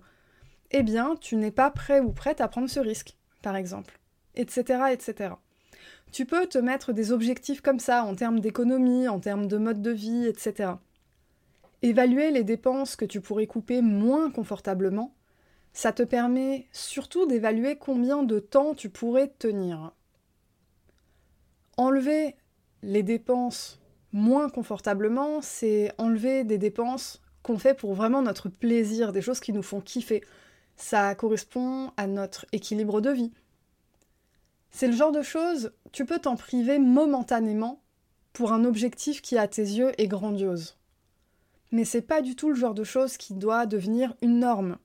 eh 0.70 0.84
bien 0.84 1.16
tu 1.16 1.34
n'es 1.34 1.50
pas 1.50 1.72
prêt 1.72 1.98
ou 1.98 2.12
prête 2.12 2.40
à 2.40 2.46
prendre 2.46 2.70
ce 2.70 2.78
risque, 2.78 3.16
par 3.42 3.56
exemple, 3.56 3.98
etc., 4.36 4.84
etc. 4.92 5.34
Tu 6.12 6.24
peux 6.24 6.46
te 6.46 6.58
mettre 6.58 6.92
des 6.92 7.10
objectifs 7.10 7.62
comme 7.62 7.80
ça 7.80 8.04
en 8.04 8.14
termes 8.14 8.38
d'économie, 8.38 9.08
en 9.08 9.18
termes 9.18 9.48
de 9.48 9.58
mode 9.58 9.82
de 9.82 9.90
vie, 9.90 10.26
etc. 10.28 10.74
Évaluer 11.82 12.30
les 12.30 12.44
dépenses 12.44 12.94
que 12.94 13.04
tu 13.06 13.20
pourrais 13.20 13.48
couper 13.48 13.82
moins 13.82 14.30
confortablement, 14.30 15.16
ça 15.72 15.92
te 15.92 16.04
permet 16.04 16.68
surtout 16.70 17.26
d'évaluer 17.26 17.76
combien 17.76 18.22
de 18.22 18.38
temps 18.38 18.74
tu 18.74 18.88
pourrais 18.88 19.34
tenir 19.40 19.92
enlever 21.78 22.36
les 22.82 23.02
dépenses 23.02 23.80
moins 24.12 24.50
confortablement, 24.50 25.40
c'est 25.40 25.92
enlever 25.96 26.44
des 26.44 26.58
dépenses 26.58 27.22
qu'on 27.42 27.58
fait 27.58 27.74
pour 27.74 27.94
vraiment 27.94 28.20
notre 28.20 28.48
plaisir, 28.50 29.12
des 29.12 29.22
choses 29.22 29.40
qui 29.40 29.52
nous 29.52 29.62
font 29.62 29.80
kiffer. 29.80 30.22
Ça 30.76 31.14
correspond 31.14 31.92
à 31.96 32.06
notre 32.06 32.44
équilibre 32.52 33.00
de 33.00 33.10
vie. 33.10 33.32
C'est 34.70 34.86
le 34.86 34.92
genre 34.92 35.12
de 35.12 35.22
choses, 35.22 35.72
tu 35.92 36.04
peux 36.04 36.18
t'en 36.18 36.36
priver 36.36 36.78
momentanément 36.78 37.80
pour 38.32 38.52
un 38.52 38.64
objectif 38.64 39.22
qui 39.22 39.38
à 39.38 39.48
tes 39.48 39.62
yeux 39.62 39.92
est 39.98 40.08
grandiose. 40.08 40.76
Mais 41.72 41.84
c'est 41.84 42.02
pas 42.02 42.22
du 42.22 42.36
tout 42.36 42.50
le 42.50 42.54
genre 42.54 42.74
de 42.74 42.84
choses 42.84 43.16
qui 43.16 43.34
doit 43.34 43.66
devenir 43.66 44.14
une 44.22 44.40
norme. 44.40 44.78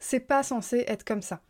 C'est 0.00 0.20
pas 0.20 0.42
censé 0.42 0.84
être 0.86 1.04
comme 1.04 1.22
ça. 1.22 1.40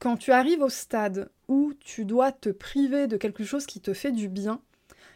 Quand 0.00 0.16
tu 0.16 0.32
arrives 0.32 0.62
au 0.62 0.70
stade 0.70 1.30
où 1.46 1.74
tu 1.78 2.06
dois 2.06 2.32
te 2.32 2.48
priver 2.48 3.06
de 3.06 3.18
quelque 3.18 3.44
chose 3.44 3.66
qui 3.66 3.82
te 3.82 3.92
fait 3.92 4.12
du 4.12 4.30
bien, 4.30 4.62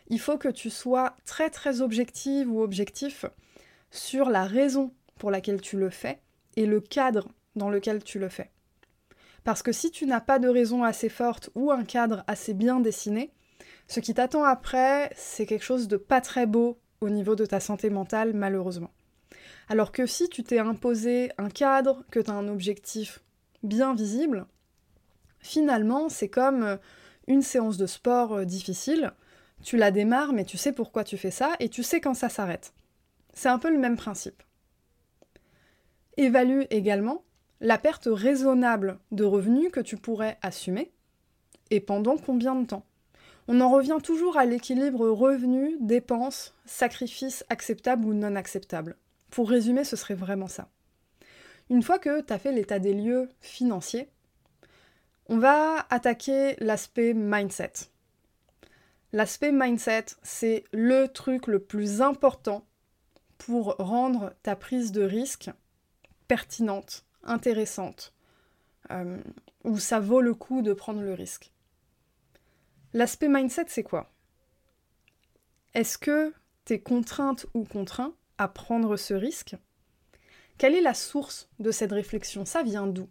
il 0.09 0.21
faut 0.21 0.37
que 0.37 0.51
tu 0.51 0.69
sois 0.69 1.17
très 1.25 1.49
très 1.49 1.81
objective 1.81 2.53
ou 2.53 2.61
objectif 2.61 3.25
sur 3.91 4.29
la 4.29 4.45
raison 4.45 4.93
pour 5.17 5.31
laquelle 5.31 5.63
tu 5.63 5.79
le 5.79 5.89
fais 5.89 6.21
et 6.57 6.67
le 6.67 6.83
cadre 6.83 7.31
dans 7.57 7.71
lequel 7.71 8.05
tu 8.05 8.19
le 8.19 8.29
fais. 8.29 8.51
Parce 9.43 9.63
que 9.63 9.73
si 9.73 9.91
tu 9.91 10.05
n'as 10.05 10.21
pas 10.21 10.39
de 10.39 10.49
raison 10.49 10.85
assez 10.85 11.09
forte 11.09 11.49
ou 11.55 11.73
un 11.73 11.85
cadre 11.85 12.23
assez 12.27 12.53
bien 12.53 12.79
dessiné, 12.79 13.33
ce 13.89 14.01
qui 14.01 14.13
t'attend 14.13 14.45
après, 14.45 15.11
c'est 15.17 15.47
quelque 15.47 15.65
chose 15.65 15.89
de 15.89 15.97
pas 15.97 16.21
très 16.21 16.45
beau 16.45 16.79
au 17.01 17.09
niveau 17.09 17.37
de 17.37 17.47
ta 17.47 17.59
santé 17.59 17.89
mentale, 17.89 18.35
malheureusement. 18.35 18.93
Alors 19.71 19.93
que 19.93 20.05
si 20.05 20.29
tu 20.29 20.43
t'es 20.43 20.59
imposé 20.59 21.31
un 21.39 21.49
cadre, 21.49 22.05
que 22.11 22.21
tu 22.21 22.31
as 22.31 22.35
un 22.35 22.49
objectif 22.49 23.23
bien 23.63 23.95
visible, 23.95 24.47
finalement, 25.45 26.09
c'est 26.09 26.29
comme 26.29 26.63
euh, 26.65 26.77
une 27.29 27.43
séance 27.43 27.77
de 27.77 27.87
sport 27.87 28.33
euh, 28.33 28.45
difficile. 28.45 29.13
Tu 29.63 29.77
la 29.77 29.91
démarres, 29.91 30.33
mais 30.33 30.45
tu 30.45 30.57
sais 30.57 30.73
pourquoi 30.73 31.05
tu 31.05 31.17
fais 31.17 31.31
ça, 31.31 31.55
et 31.61 31.69
tu 31.69 31.83
sais 31.83 32.01
quand 32.01 32.15
ça 32.15 32.29
s'arrête. 32.29 32.73
C'est 33.35 33.49
un 33.49 33.59
peu 33.59 33.71
le 33.71 33.79
même 33.79 33.97
principe. 33.97 34.43
Évalue 36.17 36.63
également 36.71 37.23
la 37.61 37.79
perte 37.79 38.09
raisonnable 38.11 38.99
de 39.13 39.25
revenus 39.25 39.71
que 39.71 39.81
tu 39.81 39.97
pourrais 39.97 40.39
assumer, 40.43 40.93
et 41.71 41.81
pendant 41.81 42.17
combien 42.17 42.55
de 42.55 42.67
temps. 42.67 42.85
On 43.47 43.61
en 43.61 43.71
revient 43.71 43.99
toujours 44.03 44.39
à 44.39 44.47
l'équilibre 44.47 45.09
revenu, 45.09 45.77
dépenses, 45.81 46.55
sacrifices 46.65 47.45
acceptables 47.51 48.07
ou 48.07 48.15
non 48.15 48.37
acceptables. 48.37 48.97
Pour 49.31 49.51
résumer, 49.51 49.85
ce 49.85 49.97
serait 49.97 50.15
vraiment 50.15 50.49
ça. 50.49 50.69
Une 51.71 51.83
fois 51.83 51.99
que 51.99 52.23
tu 52.23 52.33
as 52.33 52.39
fait 52.39 52.53
l'état 52.53 52.79
des 52.79 52.95
lieux 52.95 53.29
financiers, 53.41 54.09
on 55.27 55.39
va 55.39 55.87
attaquer 55.91 56.57
l'aspect 56.59 57.15
mindset. 57.15 57.73
L'aspect 59.13 59.53
mindset, 59.53 60.07
c'est 60.23 60.65
le 60.73 61.07
truc 61.07 61.47
le 61.47 61.61
plus 61.61 62.03
important 62.03 62.67
pour 63.39 63.77
rendre 63.79 64.35
ta 64.43 64.57
prise 64.57 64.93
de 64.93 65.03
risque 65.03 65.51
pertinente, 66.29 67.07
intéressante, 67.23 68.13
euh, 68.91 69.21
où 69.65 69.79
ça 69.79 70.01
vaut 70.01 70.21
le 70.21 70.35
coup 70.35 70.63
de 70.63 70.73
prendre 70.73 71.01
le 71.01 71.15
risque. 71.15 71.53
L'aspect 72.93 73.29
mindset, 73.29 73.67
c'est 73.69 73.83
quoi? 73.83 74.11
Est-ce 75.75 75.99
que 75.99 76.33
tu 76.65 76.75
es 76.75 76.81
contrainte 76.81 77.47
ou 77.55 77.65
contraint 77.65 78.15
à 78.39 78.49
prendre 78.49 78.97
ce 78.97 79.15
risque? 79.15 79.57
Quelle 80.59 80.75
est 80.75 80.81
la 80.81 80.95
source 80.95 81.49
de 81.59 81.73
cette 81.73 81.93
réflexion? 81.93 82.45
Ça 82.45 82.63
vient 82.63 82.87
d'où? 82.87 83.09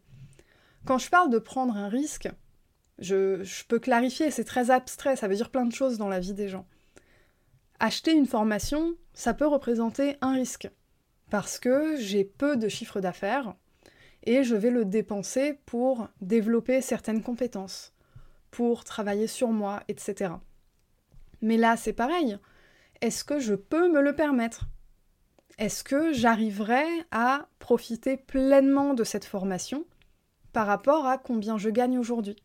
Quand 0.85 0.97
je 0.97 1.09
parle 1.09 1.29
de 1.29 1.39
prendre 1.39 1.75
un 1.77 1.87
risque, 1.87 2.29
je, 2.99 3.63
peux 3.67 3.79
clarifier, 3.79 4.31
c'est 4.31 4.43
très 4.43 4.71
abstrait, 4.71 5.15
ça 5.15 5.27
veut 5.27 5.35
dire 5.35 5.49
plein 5.49 5.65
de 5.65 5.73
choses 5.73 5.97
dans 5.97 6.09
la 6.09 6.19
vie 6.19 6.33
des 6.33 6.49
gens. 6.49 6.67
Acheter 7.79 8.13
une 8.13 8.27
formation, 8.27 8.95
ça 9.13 9.33
peut 9.33 9.47
représenter 9.47 10.17
un 10.21 10.33
risque, 10.33 10.69
parce 11.29 11.59
que 11.59 11.95
j'ai 11.97 12.23
peu 12.23 12.55
de 12.55 12.69
chiffre 12.69 13.01
d'affaires, 13.01 13.55
et 14.23 14.43
je 14.43 14.55
vais 14.55 14.69
le 14.69 14.85
dépenser 14.85 15.59
pour 15.65 16.07
développer 16.21 16.81
certaines 16.81 17.23
compétences, 17.23 17.93
pour 18.51 18.83
travailler 18.83 19.27
sur 19.27 19.49
moi, 19.49 19.83
etc. 19.87 20.33
Mais 21.41 21.57
là, 21.57 21.75
c'est 21.75 21.93
pareil. 21.93 22.37
Est-ce 23.01 23.25
que 23.25 23.39
je 23.39 23.55
peux 23.55 23.91
me 23.91 24.01
le 24.01 24.15
permettre? 24.15 24.67
Est-ce 25.57 25.83
que 25.83 26.13
j'arriverai 26.13 26.85
à 27.11 27.47
profiter 27.59 28.15
pleinement 28.15 28.93
de 28.93 29.03
cette 29.03 29.25
formation 29.25 29.85
par 30.53 30.67
rapport 30.67 31.05
à 31.05 31.17
combien 31.17 31.57
je 31.57 31.69
gagne 31.69 31.97
aujourd'hui 31.99 32.35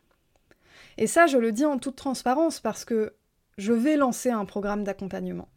Et 0.97 1.07
ça, 1.07 1.27
je 1.27 1.37
le 1.37 1.51
dis 1.51 1.65
en 1.65 1.77
toute 1.77 1.95
transparence 1.95 2.59
parce 2.59 2.83
que 2.83 3.15
je 3.57 3.71
vais 3.71 3.95
lancer 3.95 4.31
un 4.31 4.45
programme 4.45 4.83
d'accompagnement. 4.83 5.49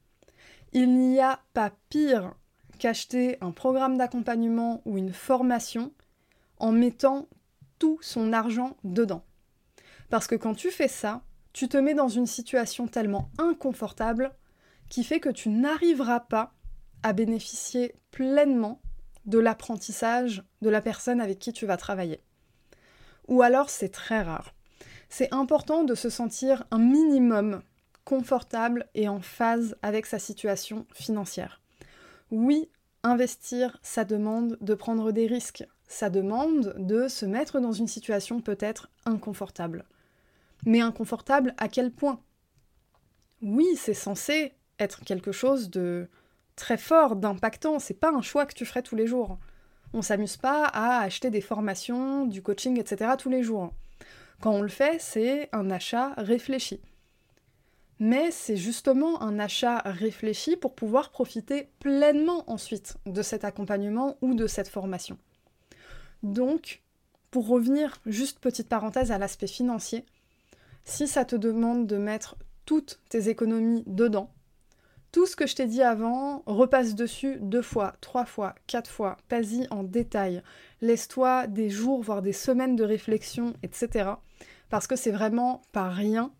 Il 0.72 0.98
n'y 0.98 1.20
a 1.20 1.40
pas 1.54 1.72
pire 1.88 2.34
qu'acheter 2.78 3.38
un 3.40 3.50
programme 3.50 3.96
d'accompagnement 3.96 4.82
ou 4.84 4.98
une 4.98 5.12
formation 5.12 5.92
en 6.58 6.72
mettant 6.72 7.28
tout 7.78 7.98
son 8.00 8.32
argent 8.32 8.76
dedans. 8.84 9.24
Parce 10.10 10.26
que 10.26 10.34
quand 10.34 10.54
tu 10.54 10.70
fais 10.70 10.88
ça, 10.88 11.22
tu 11.52 11.68
te 11.68 11.76
mets 11.76 11.94
dans 11.94 12.08
une 12.08 12.26
situation 12.26 12.86
tellement 12.86 13.30
inconfortable 13.38 14.32
qui 14.88 15.04
fait 15.04 15.20
que 15.20 15.28
tu 15.28 15.48
n'arriveras 15.48 16.20
pas 16.20 16.54
à 17.02 17.12
bénéficier 17.12 17.94
pleinement 18.10 18.80
de 19.26 19.38
l'apprentissage 19.38 20.42
de 20.60 20.70
la 20.70 20.80
personne 20.80 21.20
avec 21.20 21.38
qui 21.38 21.52
tu 21.52 21.66
vas 21.66 21.76
travailler. 21.76 22.20
Ou 23.28 23.42
alors 23.42 23.70
c'est 23.70 23.88
très 23.88 24.22
rare. 24.22 24.54
C'est 25.08 25.32
important 25.32 25.84
de 25.84 25.94
se 25.94 26.10
sentir 26.10 26.64
un 26.70 26.78
minimum 26.78 27.62
confortable 28.04 28.88
et 28.94 29.08
en 29.08 29.20
phase 29.20 29.76
avec 29.82 30.06
sa 30.06 30.18
situation 30.18 30.86
financière. 30.92 31.60
Oui, 32.30 32.70
investir, 33.02 33.78
ça 33.82 34.04
demande 34.04 34.56
de 34.60 34.74
prendre 34.74 35.12
des 35.12 35.26
risques, 35.26 35.64
ça 35.86 36.08
demande 36.08 36.74
de 36.78 37.08
se 37.08 37.26
mettre 37.26 37.60
dans 37.60 37.72
une 37.72 37.88
situation 37.88 38.40
peut-être 38.40 38.90
inconfortable. 39.04 39.84
Mais 40.64 40.80
inconfortable 40.80 41.54
à 41.58 41.68
quel 41.68 41.90
point? 41.90 42.20
Oui, 43.42 43.66
c'est 43.76 43.94
censé 43.94 44.54
être 44.78 45.04
quelque 45.04 45.32
chose 45.32 45.70
de 45.70 46.08
très 46.56 46.78
fort, 46.78 47.16
d'impactant, 47.16 47.78
c'est 47.78 47.94
pas 47.94 48.12
un 48.12 48.22
choix 48.22 48.46
que 48.46 48.54
tu 48.54 48.64
ferais 48.64 48.82
tous 48.82 48.96
les 48.96 49.06
jours. 49.06 49.38
On 49.94 50.02
s'amuse 50.02 50.36
pas 50.36 50.64
à 50.66 51.00
acheter 51.00 51.30
des 51.30 51.40
formations, 51.40 52.26
du 52.26 52.42
coaching, 52.42 52.78
etc. 52.80 53.12
tous 53.18 53.30
les 53.30 53.42
jours. 53.42 53.72
Quand 54.40 54.52
on 54.52 54.62
le 54.62 54.68
fait, 54.68 55.00
c'est 55.00 55.48
un 55.52 55.70
achat 55.70 56.14
réfléchi 56.16 56.80
mais 58.02 58.32
c'est 58.32 58.56
justement 58.56 59.22
un 59.22 59.38
achat 59.38 59.78
réfléchi 59.84 60.56
pour 60.56 60.74
pouvoir 60.74 61.10
profiter 61.12 61.68
pleinement 61.78 62.42
ensuite 62.50 62.96
de 63.06 63.22
cet 63.22 63.44
accompagnement 63.44 64.16
ou 64.22 64.34
de 64.34 64.48
cette 64.48 64.66
formation. 64.66 65.18
Donc, 66.24 66.82
pour 67.30 67.46
revenir, 67.46 68.00
juste 68.04 68.40
petite 68.40 68.68
parenthèse 68.68 69.12
à 69.12 69.18
l'aspect 69.18 69.46
financier, 69.46 70.04
si 70.82 71.06
ça 71.06 71.24
te 71.24 71.36
demande 71.36 71.86
de 71.86 71.96
mettre 71.96 72.34
toutes 72.66 72.98
tes 73.08 73.28
économies 73.28 73.84
dedans, 73.86 74.30
tout 75.12 75.26
ce 75.26 75.36
que 75.36 75.46
je 75.46 75.54
t'ai 75.54 75.66
dit 75.66 75.82
avant, 75.82 76.42
repasse 76.46 76.94
dessus 76.94 77.36
deux 77.40 77.62
fois, 77.62 77.94
trois 78.00 78.24
fois, 78.24 78.54
quatre 78.66 78.90
fois, 78.90 79.18
pas-y 79.28 79.68
en 79.70 79.84
détail, 79.84 80.42
laisse-toi 80.80 81.46
des 81.46 81.68
jours, 81.68 82.02
voire 82.02 82.22
des 82.22 82.32
semaines 82.32 82.76
de 82.76 82.84
réflexion, 82.84 83.52
etc. 83.62 84.12
Parce 84.70 84.86
que 84.86 84.96
c'est 84.96 85.10
vraiment 85.10 85.60
pas 85.72 85.90
rien. 85.90 86.32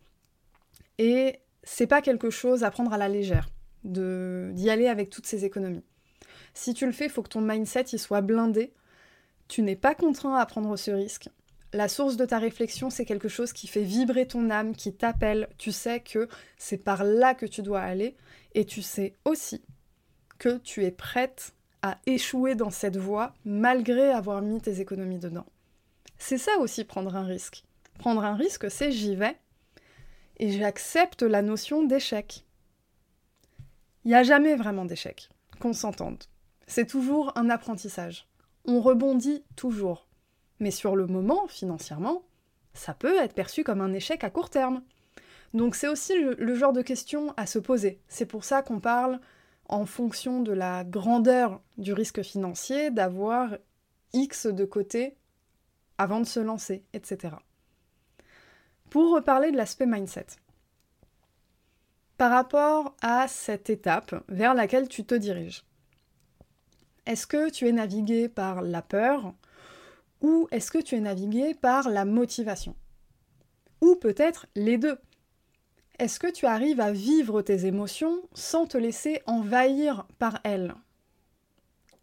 Et 0.97 1.41
c'est 1.63 1.87
pas 1.87 2.01
quelque 2.01 2.31
chose 2.31 2.65
à 2.65 2.71
prendre 2.71 2.95
à 2.95 2.99
la 2.99 3.09
légère, 3.09 3.51
d'y 3.85 4.71
aller 4.71 4.89
avec 4.89 5.11
toutes 5.11 5.27
ces 5.27 5.45
économies. 5.45 5.85
Si 6.55 6.73
tu 6.73 6.87
le 6.87 6.93
fais, 6.93 7.07
il 7.07 7.11
faut 7.11 7.23
que 7.23 7.29
ton 7.29 7.43
mindset 7.43 7.85
il 7.93 7.99
soit 7.99 8.23
blindé. 8.23 8.73
Tu 9.49 9.63
n'es 9.63 9.77
pas 9.77 9.95
contraint 9.95 10.37
à 10.37 10.47
prendre 10.47 10.77
ce 10.77 10.91
risque. 10.91 11.29
La 11.73 11.89
source 11.89 12.17
de 12.17 12.27
ta 12.27 12.39
réflexion, 12.39 12.91
c'est 12.91 13.07
quelque 13.07 13.29
chose 13.29 13.53
qui 13.53 13.67
fait 13.67 13.83
vibrer 13.83 14.27
ton 14.27 14.51
âme, 14.51 14.77
qui 14.77 14.95
t'appelle. 14.95 15.49
Tu 15.57 15.73
sais 15.73 16.01
que 16.01 16.29
c'est 16.59 16.77
par 16.77 17.03
là 17.05 17.35
que 17.35 17.47
tu 17.47 17.63
dois 17.63 17.81
aller. 17.81 18.17
Et 18.55 18.67
tu 18.67 18.83
sais 18.83 19.15
aussi 19.25 19.65
que 20.39 20.59
tu 20.59 20.85
es 20.85 20.91
prête 20.91 21.55
à 21.83 21.99
échouer 22.07 22.55
dans 22.55 22.71
cette 22.71 22.97
voie 22.97 23.35
malgré 23.45 24.11
avoir 24.11 24.43
mis 24.43 24.61
tes 24.61 24.81
économies 24.81 25.19
dedans. 25.19 25.47
C'est 26.19 26.39
ça 26.39 26.59
aussi 26.59 26.85
prendre 26.85 27.17
un 27.17 27.25
risque. 27.25 27.65
Prendre 27.99 28.25
un 28.25 28.37
risque, 28.37 28.71
c'est 28.71 28.93
j'y 28.93 29.17
vais, 29.17 29.37
et 30.39 30.51
j'accepte 30.51 31.23
la 31.23 31.43
notion 31.43 31.85
d'échec. 31.85 32.45
Il 34.05 34.09
n'y 34.09 34.15
a 34.15 34.23
jamais 34.23 34.57
vraiment 34.57 34.85
d'échec, 34.85 35.29
qu'on 35.61 35.73
s'entende. 35.73 36.25
C'est 36.67 36.87
toujours 36.87 37.33
un 37.37 37.51
apprentissage. 37.51 38.27
On 38.65 38.81
rebondit 38.81 39.45
toujours. 39.57 40.09
Mais 40.63 40.71
sur 40.71 40.95
le 40.95 41.09
moment, 41.09 41.49
financièrement, 41.49 42.23
ça 42.73 42.95
peut 42.95 43.19
être 43.19 43.35
perçu 43.35 43.65
comme 43.65 43.81
un 43.81 43.93
échec 43.93 44.23
à 44.23 44.31
court 44.31 44.49
terme. 44.49 44.85
Donc 45.55 45.75
c'est 45.75 45.89
aussi 45.89 46.15
le, 46.17 46.55
genre 46.55 46.73
de 46.73 46.83
question 46.83 47.35
à 47.37 47.47
se 47.47 47.59
poser. 47.59 48.01
C'est 48.07 48.27
pour 48.27 48.45
ça 48.45 48.63
qu'on 48.63 48.79
parle 48.79 49.19
en 49.69 49.87
fonction 49.87 50.41
de 50.41 50.53
la 50.53 50.85
grandeur 50.85 51.61
du 51.79 51.93
risque 51.93 52.23
financier, 52.23 52.93
d'avoir 52.93 53.57
X 54.13 54.47
de 54.47 54.65
côté 54.65 55.17
avant 55.99 56.21
de 56.21 56.27
se 56.27 56.39
lancer, 56.39 56.85
etc. 56.93 57.35
Pour 58.89 59.17
reparler 59.17 59.51
de 59.51 59.57
l'aspect 59.57 59.87
mindset. 59.87 60.27
Par 62.19 62.31
rapport 62.31 62.95
à 63.03 63.27
cette 63.27 63.69
étape 63.69 64.15
vers 64.29 64.55
laquelle 64.55 64.87
tu 64.87 65.05
te 65.05 65.17
diriges, 65.17 65.65
est-ce 67.05 67.27
que 67.27 67.51
tu 67.51 67.67
es 67.67 67.73
navigué 67.73 68.29
par 68.29 68.63
la 68.63 68.81
peur 68.81 69.35
ou 70.23 70.49
est-ce 70.53 70.71
que 70.71 70.79
tu 70.79 70.95
es 70.95 71.01
navigué 71.01 71.55
par 71.55 71.91
la 71.91 72.05
motivation? 72.05 72.75
Ou 73.81 73.97
peut-être 73.97 74.47
les 74.55 74.79
deux. 74.79 74.99
Est-ce 75.99 76.19
que 76.19 76.31
tu 76.31 76.47
arrives 76.47 76.81
à 76.81 76.93
vivre 76.93 77.43
tes 77.43 77.67
émotions 77.67 78.23
sans 78.33 78.67
te 78.67 78.79
laisser 78.79 79.21
envahir 79.27 80.07
par 80.19 80.41
elles? 80.45 80.75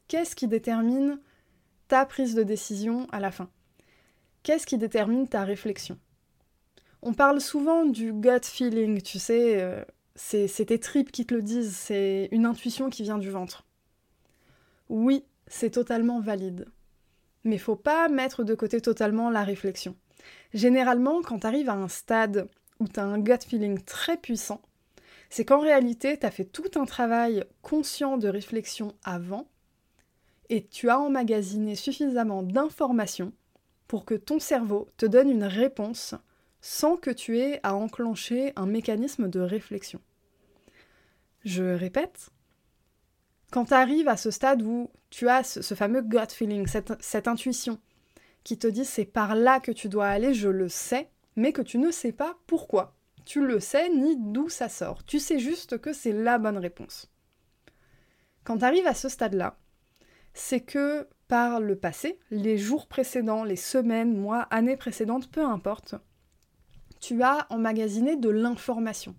Qu'est-ce 0.08 0.36
qui 0.36 0.47
détermine 0.47 1.19
ta 1.88 2.05
prise 2.05 2.36
de 2.36 2.43
décision 2.43 3.08
à 3.12 3.19
la 3.19 3.32
fin? 3.32 3.49
Qu'est-ce 4.43 4.67
qui 4.67 4.77
détermine 4.77 5.27
ta 5.27 5.43
réflexion? 5.43 5.97
On 7.01 7.13
parle 7.13 7.39
souvent 7.39 7.86
du 7.86 8.12
gut 8.12 8.43
feeling, 8.43 9.01
tu 9.01 9.19
sais, 9.19 9.62
euh, 9.62 9.84
c'est 10.15 10.65
tes 10.65 10.79
tripes 10.79 11.12
qui 11.12 11.25
te 11.25 11.34
le 11.34 11.41
disent, 11.41 11.75
c'est 11.75 12.27
une 12.32 12.45
intuition 12.45 12.89
qui 12.89 13.03
vient 13.03 13.17
du 13.17 13.29
ventre. 13.29 13.65
Oui, 14.89 15.23
c'est 15.47 15.71
totalement 15.71 16.19
valide. 16.19 16.67
Mais 17.43 17.58
faut 17.58 17.75
pas 17.75 18.10
mettre 18.10 18.43
de 18.43 18.56
côté 18.56 18.82
totalement 18.82 19.30
la 19.30 19.43
réflexion. 19.43 19.95
Généralement, 20.54 21.21
quand 21.21 21.39
tu 21.39 21.47
arrives 21.47 21.69
à 21.69 21.73
un 21.73 21.88
stade 21.88 22.49
où 22.80 22.88
tu 22.88 22.99
as 22.99 23.06
un 23.06 23.19
gut 23.19 23.39
feeling 23.47 23.80
très 23.82 24.17
puissant, 24.17 24.62
c'est 25.30 25.45
qu'en 25.45 25.60
réalité, 25.60 26.17
tu 26.17 26.25
as 26.25 26.32
fait 26.32 26.45
tout 26.45 26.71
un 26.75 26.86
travail 26.86 27.43
conscient 27.62 28.17
de 28.17 28.28
réflexion 28.28 28.95
avant 29.04 29.47
et 30.49 30.65
tu 30.65 30.89
as 30.89 30.99
emmagasiné 30.99 31.75
suffisamment 31.75 32.41
d'informations 32.41 33.32
pour 33.88 34.06
que 34.06 34.15
ton 34.15 34.39
cerveau 34.39 34.88
te 34.97 35.06
donne 35.06 35.30
une 35.30 35.43
réponse 35.43 36.15
sans 36.62 36.97
que 36.97 37.12
tu 37.12 37.39
aies 37.39 37.60
à 37.63 37.75
enclencher 37.75 38.54
un 38.56 38.65
mécanisme 38.65 39.30
de 39.30 39.39
réflexion. 39.39 40.02
Je 41.45 41.63
répète, 41.63 42.30
quand 43.51 43.65
tu 43.65 43.73
arrives 43.73 44.07
à 44.07 44.17
ce 44.17 44.31
stade 44.31 44.62
où 44.62 44.89
tu 45.09 45.27
as 45.27 45.43
ce, 45.43 45.73
fameux 45.73 46.01
gut 46.01 46.29
feeling, 46.29 46.67
cette, 46.67 47.27
intuition, 47.27 47.79
qui 48.43 48.57
te 48.57 48.67
dit 48.67 48.85
c'est 48.85 49.05
par 49.05 49.35
là 49.35 49.59
que 49.59 49.71
tu 49.71 49.89
dois 49.89 50.07
aller, 50.07 50.33
je 50.33 50.49
le 50.49 50.69
sais, 50.69 51.09
mais 51.35 51.51
que 51.51 51.62
tu 51.62 51.77
ne 51.77 51.91
sais 51.91 52.12
pas 52.12 52.38
pourquoi. 52.47 52.95
Tu 53.25 53.45
le 53.45 53.59
sais 53.59 53.89
ni 53.89 54.15
d'où 54.17 54.49
ça 54.49 54.69
sort. 54.69 55.03
Tu 55.03 55.19
sais 55.19 55.39
juste 55.39 55.79
que 55.79 55.93
c'est 55.93 56.12
la 56.12 56.38
bonne 56.38 56.57
réponse. 56.57 57.12
Quand 58.43 58.59
tu 58.59 58.65
arrives 58.65 58.88
à 58.88 58.93
ce 58.93 59.09
stade-là, 59.09 59.57
c'est 60.33 60.62
que 60.62 61.07
par 61.27 61.59
le 61.59 61.75
passé, 61.75 62.19
les 62.31 62.57
jours 62.57 62.88
précédents, 62.88 63.43
les 63.43 63.55
semaines, 63.55 64.17
mois, 64.17 64.41
années 64.49 64.77
précédentes, 64.77 65.29
peu 65.29 65.43
importe, 65.43 65.95
tu 66.99 67.21
as 67.21 67.45
emmagasiné 67.49 68.15
de 68.15 68.29
l'information. 68.29 69.15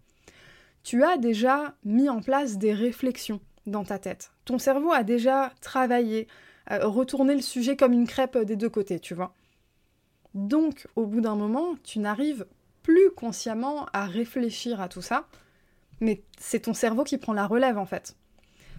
Tu 0.83 1.05
as 1.05 1.19
déjà 1.19 1.77
mis 1.85 2.09
en 2.09 2.21
place 2.21 2.59
des 2.59 2.73
réflexions 2.73 3.41
dans 3.67 3.85
ta 3.85 3.99
tête. 3.99 4.33
Ton 4.45 4.59
cerveau 4.59 4.93
a 4.93 5.03
déjà 5.03 5.53
travaillé, 5.61 6.29
euh, 6.71 6.87
retourné 6.87 7.35
le 7.35 7.43
sujet 7.43 7.77
comme 7.77 7.93
une 7.93 8.07
crêpe 8.07 8.39
des 8.39 8.57
deux 8.57 8.71
côtés, 8.71 9.01
tu 9.01 9.15
vois. 9.15 9.35
Donc, 10.35 10.87
au 10.97 11.07
bout 11.07 11.21
d'un 11.21 11.35
moment, 11.35 11.75
tu 11.83 11.99
n'arrives 11.99 12.47
plus 12.83 13.11
consciemment 13.17 13.87
à 13.93 14.07
réfléchir 14.07 14.81
à 14.81 14.89
tout 14.89 15.03
ça, 15.03 15.27
mais 16.01 16.23
c'est 16.39 16.61
ton 16.61 16.75
cerveau 16.75 17.05
qui 17.05 17.19
prend 17.19 17.33
la 17.33 17.47
relève 17.47 17.79
en 17.79 17.87
fait. 17.87 18.17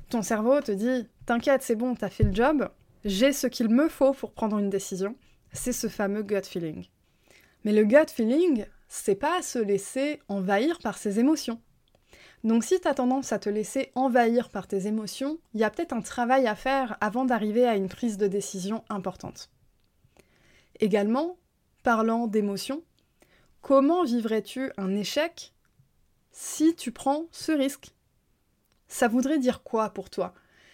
Ton 0.10 0.22
cerveau 0.22 0.60
te 0.62 0.72
dit 0.72 1.08
T'inquiète, 1.26 1.62
c'est 1.62 1.76
bon, 1.76 1.96
t'as 1.96 2.10
fait 2.10 2.24
le 2.24 2.34
job, 2.34 2.70
j'ai 3.06 3.32
ce 3.32 3.48
qu'il 3.48 3.70
me 3.70 3.90
faut 3.90 4.14
pour 4.14 4.32
prendre 4.32 4.58
une 4.58 4.70
décision. 4.70 5.16
C'est 5.54 5.74
ce 5.74 5.88
fameux 5.88 6.24
gut 6.24 6.44
feeling. 6.44 6.86
Mais 7.64 7.74
le 7.74 7.84
gut 7.84 8.10
feeling, 8.10 8.66
c'est 8.88 9.16
pas 9.16 9.42
se 9.42 9.60
laisser 9.60 10.20
envahir 10.28 10.80
par 10.80 10.98
ses 10.98 11.20
émotions. 11.20 11.62
Donc 12.44 12.64
si 12.64 12.80
tu 12.80 12.88
as 12.88 12.96
tendance 12.96 13.32
à 13.32 13.40
te 13.40 13.50
laisser 13.50 13.92
envahir 13.94 14.50
par 14.50 14.68
tes 14.68 14.88
émotions, 14.88 15.38
il 15.54 15.60
y 15.60 15.64
a 15.64 15.70
peut-être 15.70 15.94
un 15.94 16.02
travail 16.02 16.48
à 16.48 16.56
faire 16.56 16.98
avant 17.00 17.26
d'arriver 17.26 17.68
à 17.68 17.76
une 17.76 17.90
prise 17.90 18.18
de 18.18 18.28
décision 18.28 18.84
importante. 18.90 19.52
Également, 20.80 21.38
parlant 21.84 22.26
d'émotion, 22.26 22.84
comment 23.62 24.04
vivrais-tu 24.04 24.72
un 24.78 24.96
échec 24.96 25.54
si 26.32 26.76
tu 26.76 26.92
prends 26.92 27.28
ce 27.32 27.52
risque? 27.52 27.94
Ça 28.88 29.08
voudrait 29.08 29.40
dire 29.40 29.62
quoi 29.62 29.92
pour 29.92 30.10
toi? 30.10 30.34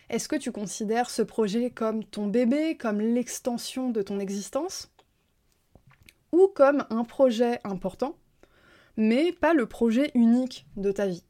Est-ce 0.10 0.30
que 0.30 0.38
tu 0.38 0.54
considères 0.54 1.10
ce 1.10 1.22
projet 1.22 1.70
comme 1.70 2.06
ton 2.06 2.28
bébé, 2.28 2.78
comme 2.78 3.02
l'extension 3.02 3.90
de 3.90 4.02
ton 4.02 4.20
existence? 4.20 4.90
Ou 6.32 6.48
comme 6.48 6.86
un 6.90 7.04
projet 7.04 7.60
important, 7.66 8.16
mais 8.96 9.34
pas 9.34 9.54
le 9.54 9.66
projet 9.66 10.12
unique 10.14 10.66
de 10.78 10.92
ta 10.94 11.08
vie? 11.08 11.24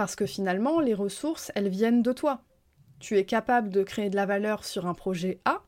Parce 0.00 0.16
que 0.16 0.24
finalement, 0.24 0.80
les 0.80 0.94
ressources, 0.94 1.52
elles 1.54 1.68
viennent 1.68 2.00
de 2.00 2.14
toi. 2.14 2.40
Tu 3.00 3.18
es 3.18 3.26
capable 3.26 3.68
de 3.68 3.82
créer 3.82 4.08
de 4.08 4.16
la 4.16 4.24
valeur 4.24 4.64
sur 4.64 4.86
un 4.86 4.94
projet 4.94 5.40
A, 5.44 5.60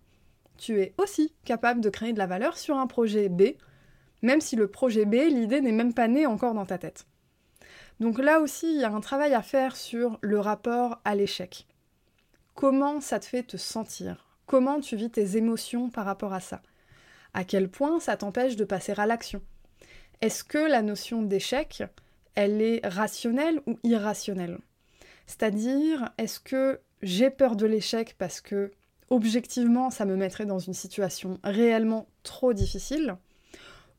tu 0.57 0.81
es 0.81 0.95
aussi 0.97 1.35
capable 1.45 1.83
de 1.83 1.91
créer 1.91 2.15
de 2.15 2.19
la 2.19 2.27
valeur 2.27 2.57
sur 2.57 2.79
un 2.79 2.87
projet 2.87 3.29
B, 3.29 3.43
même 4.23 4.41
si 4.41 4.57
le 4.57 4.69
projet 4.69 5.05
B, 5.05 5.17
l'idée 5.29 5.61
n'est 5.61 5.71
même 5.71 5.93
pas 5.93 6.09
née 6.09 6.25
encore 6.25 6.55
dans 6.55 6.65
ta 6.65 6.79
tête. 6.79 7.05
Donc 8.01 8.19
là 8.19 8.41
aussi, 8.41 8.75
il 8.75 8.81
y 8.81 8.85
a 8.85 8.95
un 8.95 9.03
travail 9.03 9.35
à 9.35 9.43
faire 9.43 9.77
sur 9.77 10.19
le 10.23 10.41
rapport 10.41 11.03
à 11.05 11.15
l'échec. 11.15 11.67
Comment 12.55 13.03
ça 13.03 13.21
te 13.21 13.27
fait 13.27 13.43
te 13.43 13.59
sentir? 13.59 14.39
Comment 14.47 14.81
tu 14.81 14.97
vis 14.97 15.11
tes 15.11 15.37
émotions 15.37 15.91
par 15.91 16.07
rapport 16.07 16.33
à 16.33 16.41
ça? 16.41 16.63
À 17.35 17.45
quel 17.45 17.69
point 17.69 18.01
ça 18.01 18.17
t'empêche 18.17 18.57
de 18.57 18.65
passer 18.65 18.95
à 18.97 19.05
l'action? 19.05 19.43
Est-ce 20.23 20.43
que 20.43 20.57
la 20.57 20.81
notion 20.81 21.21
d'échec, 21.21 21.83
elle 22.35 22.61
est 22.63 22.87
rationnelle 22.87 23.61
ou 23.67 23.79
irrationnelle? 23.83 24.59
C'est-à-dire, 25.27 26.11
est-ce 26.19 26.41
que 26.41 26.81
j'ai 27.03 27.31
peur 27.31 27.57
de 27.57 27.67
l'échec 27.67 28.15
parce 28.19 28.41
que 28.41 28.73
objectivement 29.11 29.91
ça 29.91 30.05
me 30.05 30.17
mettrait 30.17 30.47
dans 30.47 30.59
une 30.59 30.75
situation 30.75 31.39
réellement 31.45 32.07
trop 32.23 32.53
difficile? 32.53 33.17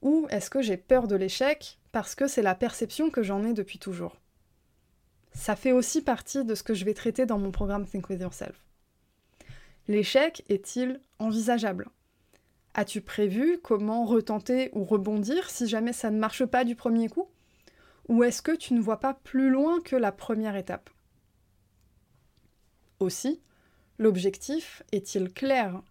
Ou 0.02 0.28
est-ce 0.30 0.50
que 0.50 0.62
j'ai 0.62 0.78
peur 0.78 1.08
de 1.08 1.16
l'échec 1.16 1.80
parce 1.92 2.16
que 2.16 2.28
c'est 2.28 2.42
la 2.42 2.56
perception 2.56 3.10
que 3.10 3.24
j'en 3.24 3.44
ai 3.44 3.54
depuis 3.54 3.80
toujours? 3.80 4.18
Ça 5.34 5.56
fait 5.56 5.72
aussi 5.72 6.02
partie 6.02 6.44
de 6.44 6.56
ce 6.56 6.64
que 6.64 6.74
je 6.74 6.86
vais 6.86 6.94
traiter 6.94 7.26
dans 7.26 7.40
mon 7.40 7.52
programme 7.52 7.86
Think 7.86 8.10
With 8.10 8.22
Yourself. 8.22 8.64
L'échec 9.88 10.44
est-il 10.50 11.00
envisageable? 11.20 11.90
As-tu 12.74 13.02
prévu 13.02 13.60
comment 13.62 14.06
retenter 14.06 14.70
ou 14.74 14.84
rebondir 14.84 15.50
si 15.50 15.68
jamais 15.68 15.94
ça 15.94 16.10
ne 16.10 16.20
marche 16.20 16.46
pas 16.46 16.64
du 16.64 16.76
premier 16.76 17.10
coup? 17.10 17.28
Ou 18.10 18.24
est-ce 18.24 18.42
que 18.42 18.56
tu 18.56 18.74
ne 18.74 18.82
vois 18.82 19.00
pas 19.00 19.14
plus 19.14 19.50
loin 19.50 19.82
que 19.82 19.96
la 19.96 20.12
première 20.12 20.56
étape? 20.56 20.90
Aussi, 23.00 23.42
L'objectif 24.00 24.82
est-il 24.92 25.32
clair? 25.32 25.82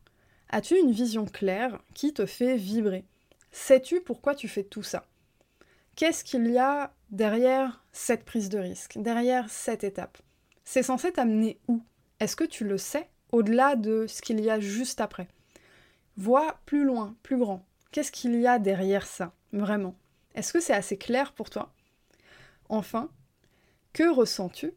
As-tu 0.48 0.76
une 0.76 0.90
vision 0.90 1.24
claire 1.24 1.80
qui 1.94 2.12
te 2.12 2.26
fait 2.26 2.56
vibrer? 2.56 3.04
Sais-tu 3.52 4.00
pourquoi 4.00 4.34
tu 4.34 4.48
fais 4.48 4.64
tout 4.64 4.82
ça? 4.82 5.06
Qu'est-ce 5.94 6.24
qu'il 6.24 6.50
y 6.50 6.58
a 6.58 6.92
derrière 7.10 7.84
cette 7.92 8.24
prise 8.24 8.48
de 8.48 8.58
risque, 8.58 8.98
derrière 8.98 9.48
cette 9.50 9.84
étape? 9.84 10.18
C'est 10.64 10.82
censé 10.82 11.12
t'amener 11.12 11.60
où? 11.68 11.80
Est-ce 12.18 12.34
que 12.34 12.44
tu 12.44 12.64
le 12.64 12.76
sais 12.76 13.08
au-delà 13.30 13.76
de 13.76 14.06
ce 14.08 14.20
qu'il 14.20 14.40
y 14.40 14.50
a 14.50 14.58
juste 14.58 15.00
après? 15.00 15.28
Vois 16.16 16.60
plus 16.66 16.84
loin, 16.84 17.14
plus 17.22 17.38
grand. 17.38 17.64
Qu'est-ce 17.92 18.12
qu'il 18.12 18.34
y 18.40 18.46
a 18.46 18.58
derrière 18.58 19.06
ça, 19.06 19.32
vraiment? 19.52 19.94
Est-ce 20.34 20.52
que 20.52 20.60
c'est 20.60 20.74
assez 20.74 20.98
clair 20.98 21.32
pour 21.32 21.50
toi? 21.50 21.72
Enfin, 22.72 23.10
que 23.92 24.10
ressens-tu 24.10 24.72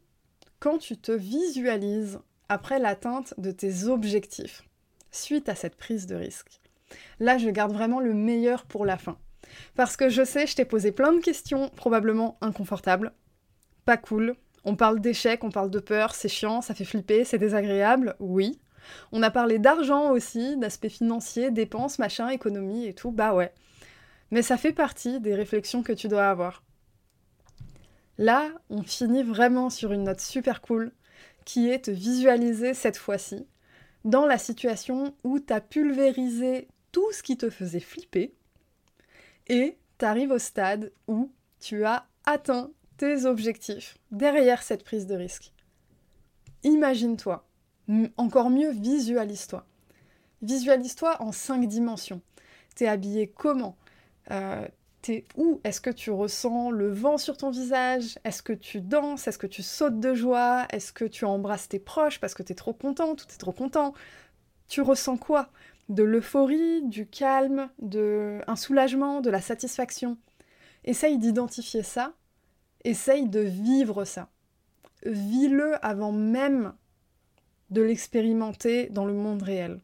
quand 0.58 0.76
tu 0.76 0.98
te 0.98 1.12
visualises 1.12 2.18
après 2.50 2.78
l'atteinte 2.78 3.32
de 3.38 3.50
tes 3.50 3.84
objectifs 3.84 4.64
suite 5.10 5.48
à 5.48 5.54
cette 5.54 5.76
prise 5.76 6.06
de 6.06 6.14
risque? 6.14 6.60
Là, 7.20 7.38
je 7.38 7.48
garde 7.48 7.72
vraiment 7.72 7.98
le 7.98 8.12
meilleur 8.12 8.66
pour 8.66 8.84
la 8.84 8.98
fin. 8.98 9.16
Parce 9.76 9.96
que 9.96 10.10
je 10.10 10.26
sais, 10.26 10.46
je 10.46 10.54
t'ai 10.54 10.66
posé 10.66 10.92
plein 10.92 11.14
de 11.14 11.20
questions 11.20 11.70
probablement 11.70 12.36
inconfortables, 12.42 13.14
pas 13.86 13.96
cool. 13.96 14.36
On 14.64 14.76
parle 14.76 15.00
d'échec, 15.00 15.42
on 15.42 15.50
parle 15.50 15.70
de 15.70 15.80
peur, 15.80 16.14
c'est 16.14 16.28
chiant, 16.28 16.60
ça 16.60 16.74
fait 16.74 16.84
flipper, 16.84 17.24
c'est 17.24 17.38
désagréable, 17.38 18.14
oui. 18.20 18.60
On 19.10 19.22
a 19.22 19.30
parlé 19.30 19.58
d'argent 19.58 20.10
aussi, 20.10 20.58
d'aspect 20.58 20.90
financier, 20.90 21.50
dépenses, 21.50 21.98
machin, 21.98 22.28
économie 22.28 22.84
et 22.84 22.92
tout, 22.92 23.10
bah 23.10 23.32
ouais. 23.32 23.54
Mais 24.30 24.42
ça 24.42 24.58
fait 24.58 24.74
partie 24.74 25.18
des 25.18 25.34
réflexions 25.34 25.82
que 25.82 25.94
tu 25.94 26.08
dois 26.08 26.28
avoir. 26.28 26.62
Là, 28.18 28.50
on 28.70 28.82
finit 28.82 29.22
vraiment 29.22 29.70
sur 29.70 29.92
une 29.92 30.04
note 30.04 30.20
super 30.20 30.60
cool 30.60 30.92
qui 31.44 31.70
est 31.70 31.84
te 31.86 31.90
visualiser 31.90 32.74
cette 32.74 32.96
fois-ci 32.96 33.46
dans 34.04 34.26
la 34.26 34.38
situation 34.38 35.14
où 35.24 35.38
tu 35.40 35.52
as 35.52 35.60
pulvérisé 35.60 36.68
tout 36.92 37.12
ce 37.12 37.22
qui 37.22 37.36
te 37.36 37.50
faisait 37.50 37.80
flipper 37.80 38.34
et 39.48 39.76
tu 39.98 40.04
arrives 40.04 40.30
au 40.30 40.38
stade 40.38 40.92
où 41.08 41.30
tu 41.60 41.84
as 41.84 42.06
atteint 42.24 42.70
tes 42.96 43.26
objectifs 43.26 43.98
derrière 44.10 44.62
cette 44.62 44.84
prise 44.84 45.06
de 45.06 45.14
risque. 45.14 45.52
Imagine-toi, 46.62 47.46
encore 48.16 48.50
mieux 48.50 48.70
visualise-toi. 48.70 49.66
Visualise-toi 50.42 51.22
en 51.22 51.32
cinq 51.32 51.66
dimensions. 51.66 52.22
T'es 52.74 52.88
habillé 52.88 53.28
comment? 53.28 53.76
Euh, 54.30 54.66
où? 55.36 55.60
Est-ce 55.64 55.80
que 55.80 55.90
tu 55.90 56.10
ressens 56.10 56.70
le 56.70 56.90
vent 56.90 57.18
sur 57.18 57.36
ton 57.36 57.50
visage? 57.50 58.18
Est-ce 58.24 58.42
que 58.42 58.52
tu 58.52 58.80
danses? 58.80 59.28
Est-ce 59.28 59.38
que 59.38 59.46
tu 59.46 59.62
sautes 59.62 60.00
de 60.00 60.14
joie? 60.14 60.66
Est-ce 60.70 60.92
que 60.92 61.04
tu 61.04 61.24
embrasses 61.24 61.68
tes 61.68 61.78
proches 61.78 62.20
parce 62.20 62.34
que 62.34 62.42
tu 62.42 62.52
es 62.52 62.54
trop 62.54 62.72
content? 62.72 63.10
Ou 63.10 63.14
es 63.14 63.38
trop 63.38 63.52
content. 63.52 63.94
Tu 64.68 64.80
ressens 64.80 65.16
quoi? 65.16 65.48
De 65.88 66.02
l'euphorie, 66.02 66.82
du 66.82 67.06
calme, 67.06 67.68
de 67.80 68.40
un 68.46 68.56
soulagement, 68.56 69.20
de 69.20 69.30
la 69.30 69.40
satisfaction? 69.40 70.18
Essaye 70.84 71.18
d'identifier 71.18 71.82
ça, 71.82 72.12
essaye 72.84 73.28
de 73.28 73.40
vivre 73.40 74.04
ça. 74.04 74.28
Vis-le 75.04 75.74
avant 75.84 76.12
même 76.12 76.74
de 77.70 77.82
l'expérimenter 77.82 78.88
dans 78.90 79.04
le 79.04 79.14
monde 79.14 79.42
réel. 79.42 79.80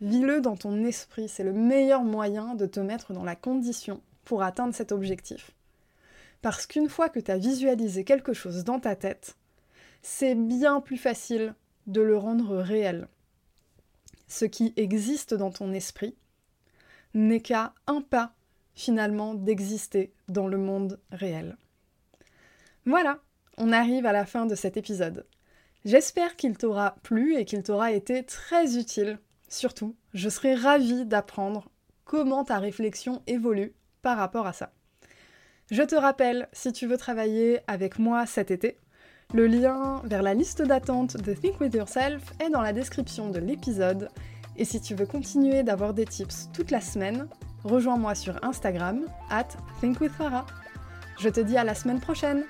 Vis-le 0.00 0.40
dans 0.40 0.56
ton 0.56 0.84
esprit, 0.84 1.28
c'est 1.28 1.44
le 1.44 1.52
meilleur 1.52 2.02
moyen 2.02 2.54
de 2.54 2.66
te 2.66 2.80
mettre 2.80 3.12
dans 3.12 3.24
la 3.24 3.36
condition 3.36 4.02
pour 4.24 4.42
atteindre 4.42 4.74
cet 4.74 4.92
objectif. 4.92 5.52
Parce 6.40 6.66
qu'une 6.66 6.88
fois 6.88 7.08
que 7.08 7.20
tu 7.20 7.30
as 7.30 7.38
visualisé 7.38 8.04
quelque 8.04 8.32
chose 8.32 8.64
dans 8.64 8.80
ta 8.80 8.96
tête, 8.96 9.36
c'est 10.02 10.34
bien 10.34 10.80
plus 10.80 10.96
facile 10.96 11.54
de 11.86 12.00
le 12.00 12.16
rendre 12.16 12.56
réel. 12.56 13.08
Ce 14.28 14.44
qui 14.44 14.72
existe 14.76 15.34
dans 15.34 15.50
ton 15.50 15.72
esprit 15.72 16.16
n'est 17.14 17.40
qu'à 17.40 17.74
un 17.86 18.00
pas 18.00 18.34
finalement 18.74 19.34
d'exister 19.34 20.12
dans 20.28 20.48
le 20.48 20.58
monde 20.58 20.98
réel. 21.10 21.56
Voilà, 22.86 23.20
on 23.58 23.72
arrive 23.72 24.06
à 24.06 24.12
la 24.12 24.26
fin 24.26 24.46
de 24.46 24.54
cet 24.54 24.76
épisode. 24.76 25.26
J'espère 25.84 26.36
qu'il 26.36 26.56
t'aura 26.56 26.96
plu 27.02 27.36
et 27.36 27.44
qu'il 27.44 27.62
t'aura 27.62 27.92
été 27.92 28.24
très 28.24 28.78
utile. 28.78 29.18
Surtout, 29.48 29.94
je 30.14 30.28
serai 30.28 30.54
ravie 30.54 31.04
d'apprendre 31.04 31.68
comment 32.04 32.44
ta 32.44 32.58
réflexion 32.58 33.22
évolue 33.26 33.74
par 34.02 34.18
rapport 34.18 34.46
à 34.46 34.52
ça. 34.52 34.70
Je 35.70 35.82
te 35.82 35.94
rappelle, 35.94 36.48
si 36.52 36.72
tu 36.72 36.86
veux 36.86 36.98
travailler 36.98 37.60
avec 37.66 37.98
moi 37.98 38.26
cet 38.26 38.50
été, 38.50 38.76
le 39.32 39.46
lien 39.46 40.02
vers 40.04 40.22
la 40.22 40.34
liste 40.34 40.60
d'attente 40.60 41.16
de 41.16 41.32
Think 41.32 41.60
With 41.60 41.74
Yourself 41.74 42.22
est 42.40 42.50
dans 42.50 42.60
la 42.60 42.74
description 42.74 43.30
de 43.30 43.38
l'épisode. 43.38 44.10
Et 44.58 44.66
si 44.66 44.80
tu 44.80 44.94
veux 44.94 45.06
continuer 45.06 45.62
d'avoir 45.62 45.94
des 45.94 46.04
tips 46.04 46.50
toute 46.52 46.70
la 46.70 46.82
semaine, 46.82 47.26
rejoins-moi 47.64 48.14
sur 48.14 48.44
Instagram, 48.44 49.06
at 49.30 49.48
thinkwithfarah. 49.80 50.46
Je 51.18 51.30
te 51.30 51.40
dis 51.40 51.56
à 51.56 51.64
la 51.64 51.74
semaine 51.74 52.00
prochaine! 52.00 52.44